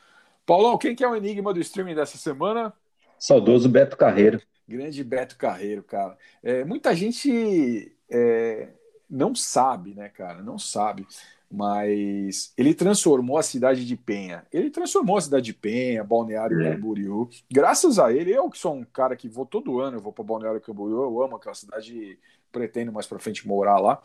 [0.44, 2.72] Paulão, quem que é o enigma do streaming dessa semana?
[3.18, 4.40] Saudoso Beto Carreiro.
[4.68, 6.16] Grande Beto Carreiro, cara.
[6.42, 8.68] É, muita gente é,
[9.08, 10.42] não sabe, né, cara?
[10.42, 11.06] Não sabe.
[11.50, 14.46] Mas ele transformou a cidade de Penha.
[14.52, 16.74] Ele transformou a cidade de Penha, Balneário É.
[16.74, 17.30] Camboriú.
[17.50, 20.24] Graças a ele, eu que sou um cara que vou todo ano, eu vou para
[20.24, 22.18] Balneário Camboriú, eu amo aquela cidade e
[22.52, 24.02] pretendo mais para frente morar lá.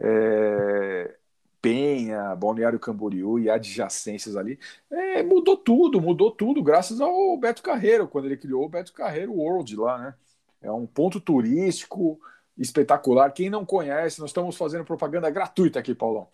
[0.00, 1.16] É,
[1.64, 4.58] Penha, Balneário Camboriú e adjacências ali.
[4.90, 9.32] É, mudou tudo, mudou tudo, graças ao Beto Carreiro, quando ele criou o Beto Carreiro
[9.32, 10.14] World lá, né?
[10.60, 12.20] É um ponto turístico
[12.58, 13.30] espetacular.
[13.32, 16.28] Quem não conhece, nós estamos fazendo propaganda gratuita aqui, Paulão.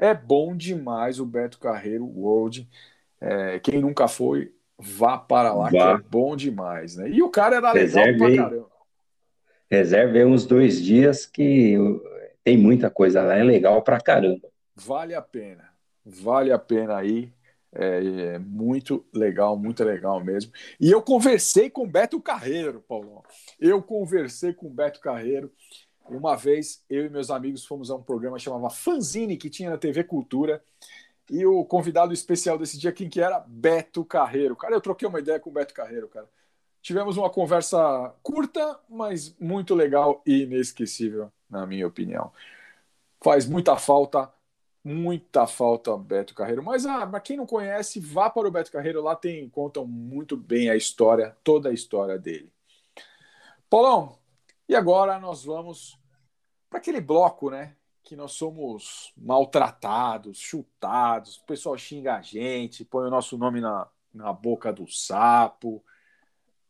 [0.00, 2.68] É bom demais o Beto Carreiro World.
[3.20, 5.70] É, quem nunca foi, vá para lá, Vá.
[5.70, 7.08] que é bom demais, né?
[7.08, 8.36] E o cara era legal Reserve pra aí.
[8.36, 8.70] caramba.
[9.70, 11.76] Reserve uns dois dias que
[12.42, 14.55] tem muita coisa lá, é legal pra caramba.
[14.76, 15.72] Vale a pena.
[16.04, 17.32] Vale a pena aí.
[17.72, 20.52] É, é muito legal, muito legal mesmo.
[20.80, 23.22] E eu conversei com Beto Carreiro, Paulão.
[23.58, 25.52] Eu conversei com Beto Carreiro.
[26.08, 29.70] Uma vez, eu e meus amigos fomos a um programa que chamava Fanzine, que tinha
[29.70, 30.62] na TV Cultura.
[31.28, 33.40] E o convidado especial desse dia, quem que era?
[33.40, 34.54] Beto Carreiro.
[34.54, 36.28] Cara, eu troquei uma ideia com o Beto Carreiro, cara.
[36.80, 42.32] Tivemos uma conversa curta, mas muito legal e inesquecível, na minha opinião.
[43.20, 44.32] Faz muita falta,
[44.86, 46.62] muita falta Beto Carreiro.
[46.62, 50.36] Mas ah, para quem não conhece, vá para o Beto Carreiro, lá tem contam muito
[50.36, 52.52] bem a história, toda a história dele.
[53.68, 54.16] Paulão,
[54.68, 55.98] e agora nós vamos
[56.70, 57.74] para aquele bloco, né?
[58.04, 63.88] Que nós somos maltratados, chutados, o pessoal xinga a gente, põe o nosso nome na,
[64.14, 65.84] na boca do sapo.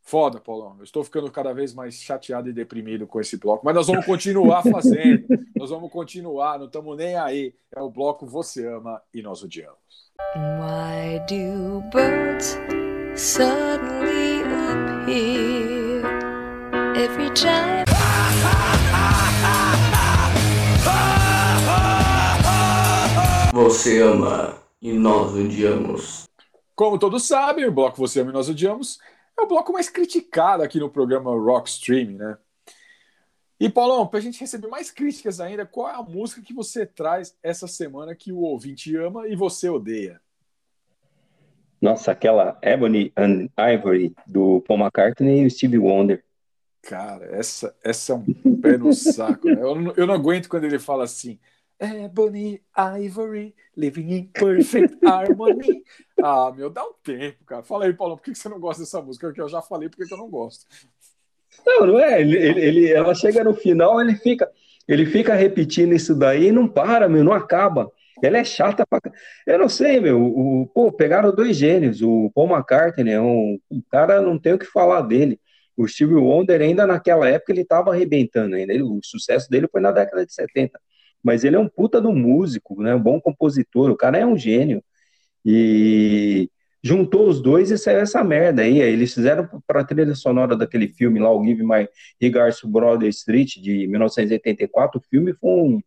[0.08, 0.76] Foda, Paulão.
[0.78, 4.06] Eu estou ficando cada vez mais chateado e deprimido com esse bloco, mas nós vamos
[4.06, 5.26] continuar fazendo.
[5.58, 7.52] nós vamos continuar, não estamos nem aí.
[7.74, 10.12] É o bloco Você Ama e Nós Odiamos.
[10.36, 12.56] Why do birds
[13.16, 16.04] suddenly appear
[16.94, 17.84] every time?
[23.52, 26.28] Você ama e nós odiamos.
[26.76, 28.98] Como todos sabem, o bloco Você Ama e Nós Odiamos
[29.38, 32.38] é o bloco mais criticado aqui no programa Rock Streaming, né?
[33.58, 36.84] E, Paulão, para a gente receber mais críticas ainda, qual é a música que você
[36.84, 40.20] traz essa semana que o ouvinte ama e você odeia?
[41.80, 46.22] Nossa, aquela Ebony and Ivory do Paul McCartney e o Stevie Wonder.
[46.82, 49.48] Cara, essa, essa é um pé no saco.
[49.48, 49.60] Né?
[49.60, 51.38] Eu, não, eu não aguento quando ele fala assim.
[51.78, 55.82] Ebony Ivory, living in perfect harmony.
[56.22, 57.62] Ah, meu, dá um tempo, cara.
[57.62, 59.30] Fala aí, Paulão, por que você não gosta dessa música?
[59.34, 60.64] Que eu já falei porque eu não gosto.
[61.66, 62.22] Não, não é.
[62.22, 64.50] Ele, ele, ela chega no final, ele fica,
[64.88, 67.92] ele fica repetindo isso daí e não para, meu, não acaba.
[68.22, 68.98] Ela é chata pra.
[69.46, 70.18] Eu não sei, meu.
[70.22, 72.00] O, pô, pegaram dois gênios.
[72.00, 75.38] O Paul McCartney é um, um cara, não tem o que falar dele.
[75.76, 78.72] O Stevie Wonder, ainda naquela época, ele estava arrebentando ainda.
[78.72, 80.80] Ele- o sucesso dele foi na década de 70.
[81.22, 82.94] Mas ele é um puta do músico, né?
[82.94, 83.90] Um bom compositor.
[83.90, 84.82] O cara é um gênio.
[85.44, 86.50] E
[86.82, 88.80] juntou os dois e saiu essa merda aí.
[88.80, 91.88] Eles fizeram para a trilha sonora daquele filme lá, o Give My
[92.20, 95.00] Regards to Broadway Street, de 1984.
[95.00, 95.82] O filme foi um,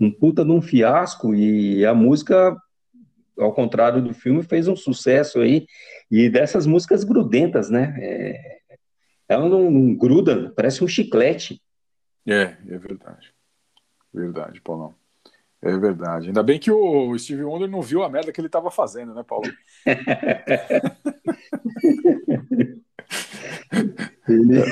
[0.00, 2.56] um puta de um fiasco e a música,
[3.36, 5.66] ao contrário do filme, fez um sucesso aí.
[6.10, 7.96] E dessas músicas grudentas, né?
[7.98, 8.58] É,
[9.28, 11.60] ela não, não gruda, parece um chiclete.
[12.26, 13.32] É, é verdade.
[14.12, 14.94] Verdade, Paulão.
[15.62, 16.28] É verdade.
[16.28, 19.22] Ainda bem que o Steve Wonder não viu a merda que ele estava fazendo, né,
[19.24, 19.46] Paulo?
[24.28, 24.64] Ele-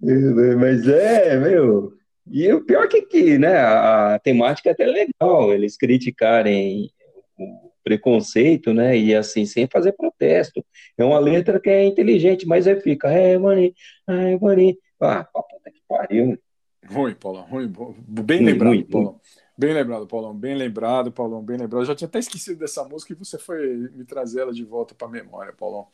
[0.58, 1.92] Mas é, meu.
[2.30, 6.90] E o pior que, que né, a, a temática é até legal, eles criticarem
[7.38, 10.64] o preconceito, né, e assim, sem fazer protesto.
[10.98, 13.72] É uma letra que é inteligente, mas aí fica, é, mani,
[14.08, 14.76] é, mani.
[15.00, 16.36] Ah, pra puta que pariu.
[16.84, 17.72] Ruim, Paulão, ruim.
[18.08, 19.20] Bem Ruim, lembrado, ruim, Paulão.
[19.56, 21.82] Bem lembrado, Paulão, bem lembrado, Paulão, bem lembrado.
[21.82, 24.92] Eu já tinha até esquecido dessa música e você foi me trazer ela de volta
[24.92, 25.86] para a memória, Paulão.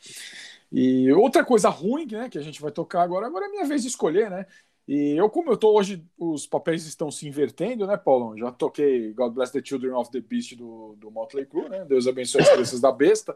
[0.71, 3.83] E outra coisa ruim, né, que a gente vai tocar agora, agora é minha vez
[3.83, 4.47] de escolher, né?
[4.87, 8.37] E eu, como eu tô hoje, os papéis estão se invertendo, né, Paulão?
[8.37, 11.85] Já toquei God Bless the Children of the Beast do, do Motley Crue, né?
[11.85, 13.35] Deus abençoe as crianças da besta.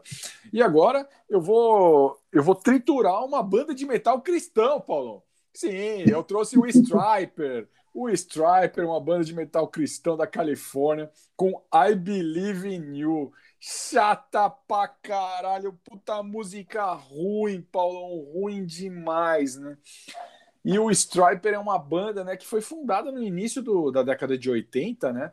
[0.52, 5.22] E agora eu vou eu vou triturar uma banda de metal cristão, Paulão.
[5.54, 11.62] Sim, eu trouxe o Striper, o Striper, uma banda de metal cristão da Califórnia, com
[11.74, 13.32] I Believe in You.
[13.58, 19.76] Chata pra caralho, puta música ruim, Paulão, ruim demais, né?
[20.68, 24.36] E o Striper é uma banda né, que foi fundada no início do, da década
[24.36, 25.32] de 80, né?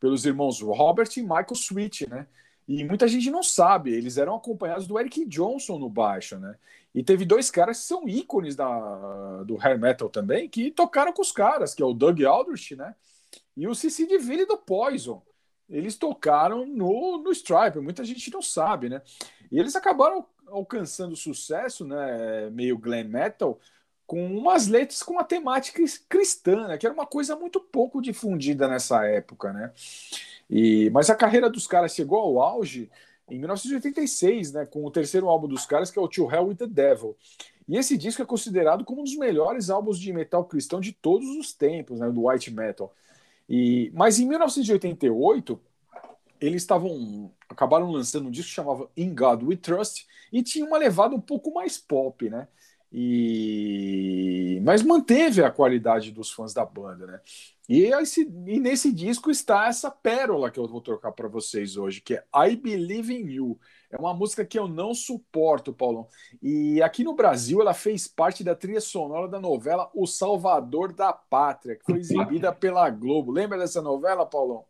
[0.00, 2.26] Pelos irmãos Robert e Michael Sweet, né?
[2.66, 6.56] E muita gente não sabe, eles eram acompanhados do Eric Johnson no baixo, né?
[6.92, 11.22] E teve dois caras que são ícones da, do hair metal também, que tocaram com
[11.22, 12.96] os caras, que é o Doug Aldrich, né?
[13.56, 15.22] E o Cici DeVille do Poison.
[15.70, 19.02] Eles tocaram no, no Striper, muita gente não sabe, né?
[19.52, 22.50] E eles acabaram alcançando sucesso, né?
[22.50, 23.60] Meio glam metal,
[24.06, 26.78] com umas letras com uma temática cristã, né?
[26.78, 29.72] que era uma coisa muito pouco difundida nessa época, né?
[30.48, 32.90] E, mas a carreira dos caras chegou ao auge
[33.28, 36.56] em 1986, né, com o terceiro álbum dos caras, que é o To Hell with
[36.56, 37.16] the Devil.
[37.66, 41.26] E esse disco é considerado como um dos melhores álbuns de metal cristão de todos
[41.30, 42.94] os tempos, né, do white metal.
[43.48, 45.58] E, mas em 1988,
[46.40, 50.76] eles estavam acabaram lançando um disco que chamava In God We Trust e tinha uma
[50.76, 52.48] levada um pouco mais pop, né?
[52.96, 57.20] E mas manteve a qualidade dos fãs da banda, né?
[57.68, 62.00] E, esse, e nesse disco está essa pérola que eu vou trocar para vocês hoje,
[62.00, 63.58] que é I Believe in You.
[63.90, 66.06] É uma música que eu não suporto, Paulão.
[66.40, 71.12] E aqui no Brasil ela fez parte da trilha sonora da novela O Salvador da
[71.12, 73.32] Pátria, que foi exibida pela Globo.
[73.32, 74.64] Lembra dessa novela, Paulão?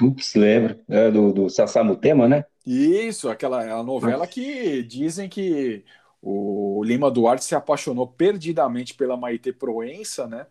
[0.00, 0.80] Ups, lembro.
[0.88, 2.46] É do, do Sassamutema, né?
[2.66, 5.84] Isso, aquela a novela que dizem que
[6.26, 10.46] o Lima Duarte se apaixonou perdidamente pela Maite Proença, né?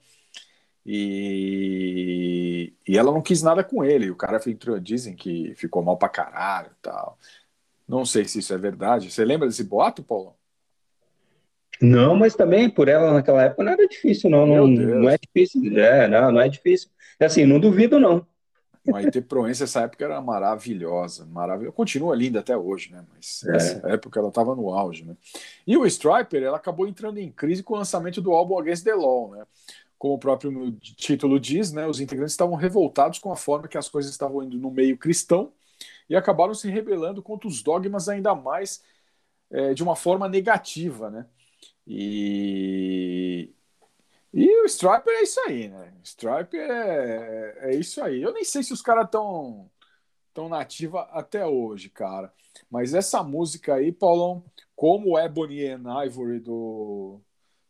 [0.85, 4.11] E, e ela não quis nada com ele.
[4.11, 7.17] O cara entrou, dizem que ficou mal pra caralho tal.
[7.87, 9.09] Não sei se isso é verdade.
[9.09, 10.35] Você lembra desse boato, Paulo?
[11.81, 14.45] Não, mas também por ela naquela época não era difícil, não.
[14.45, 15.79] Não, não, é difícil.
[15.79, 16.89] É, não, não é difícil.
[17.19, 18.27] Assim, não duvido, não.
[18.85, 21.75] Maite Proença, essa época era maravilhosa, maravilhosa.
[21.75, 23.05] Continua linda até hoje, né?
[23.13, 23.51] Mas É.
[23.51, 25.15] nessa época ela estava no auge, né?
[25.65, 28.93] E o Striper, ela acabou entrando em crise com o lançamento do álbum Against the
[28.93, 29.45] Law, né?
[29.97, 31.87] Como o próprio título diz, né?
[31.87, 35.53] Os integrantes estavam revoltados com a forma que as coisas estavam indo no meio cristão
[36.09, 38.83] e acabaram se rebelando contra os dogmas ainda mais
[39.51, 41.25] é, de uma forma negativa, né?
[41.87, 43.49] E,
[44.33, 45.93] e o Striper é isso aí, né?
[46.03, 48.21] Striper é, é isso aí.
[48.21, 49.69] Eu nem sei se os caras estão
[50.33, 52.33] tão nativa até hoje, cara.
[52.69, 54.43] Mas essa música aí, Paulão,
[54.75, 57.21] como Ebony and Ivory do,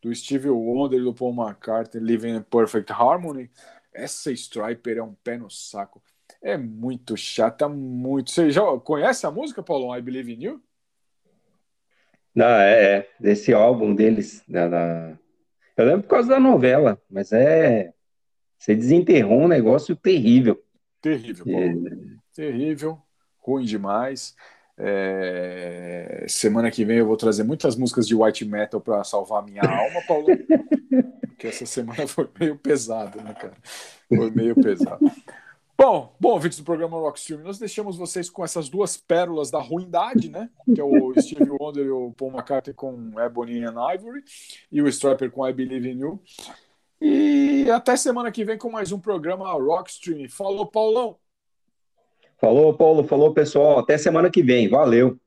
[0.01, 3.51] do Stevie Wonder do Paul McCartney, Living in Perfect Harmony,
[3.93, 6.01] essa Striper é um pé no saco.
[6.41, 8.31] É muito chata, muito.
[8.31, 9.95] Você já conhece a música, Paulão?
[9.97, 10.63] I Believe in You?
[12.33, 15.19] Não, é, é, desse álbum deles, da, da-
[15.77, 17.93] eu lembro por causa da novela, mas é,
[18.57, 20.61] você desenterrou um negócio terrível.
[21.01, 21.83] Terrível, Paulo.
[22.33, 22.97] Terrível,
[23.39, 24.35] ruim demais.
[24.77, 29.45] É, Semana que vem eu vou trazer muitas músicas de white metal para salvar a
[29.45, 30.27] minha alma, Paulo.
[31.27, 33.53] Porque essa semana foi meio pesada, né, cara?
[34.07, 34.99] Foi meio pesado.
[35.75, 40.29] Bom, bom, ouvintes do programa Rockstream, nós deixamos vocês com essas duas pérolas da ruindade,
[40.29, 40.49] né?
[40.73, 44.23] Que é o Steve Wonder e o Paul McCartney com Ebony and Ivory
[44.71, 46.21] e o Striper com I Believe in You.
[47.01, 50.29] E até semana que vem com mais um programa Rockstream.
[50.29, 51.17] Falou, Paulão!
[52.37, 55.17] Falou, Paulo, falou, pessoal, até semana que vem, valeu.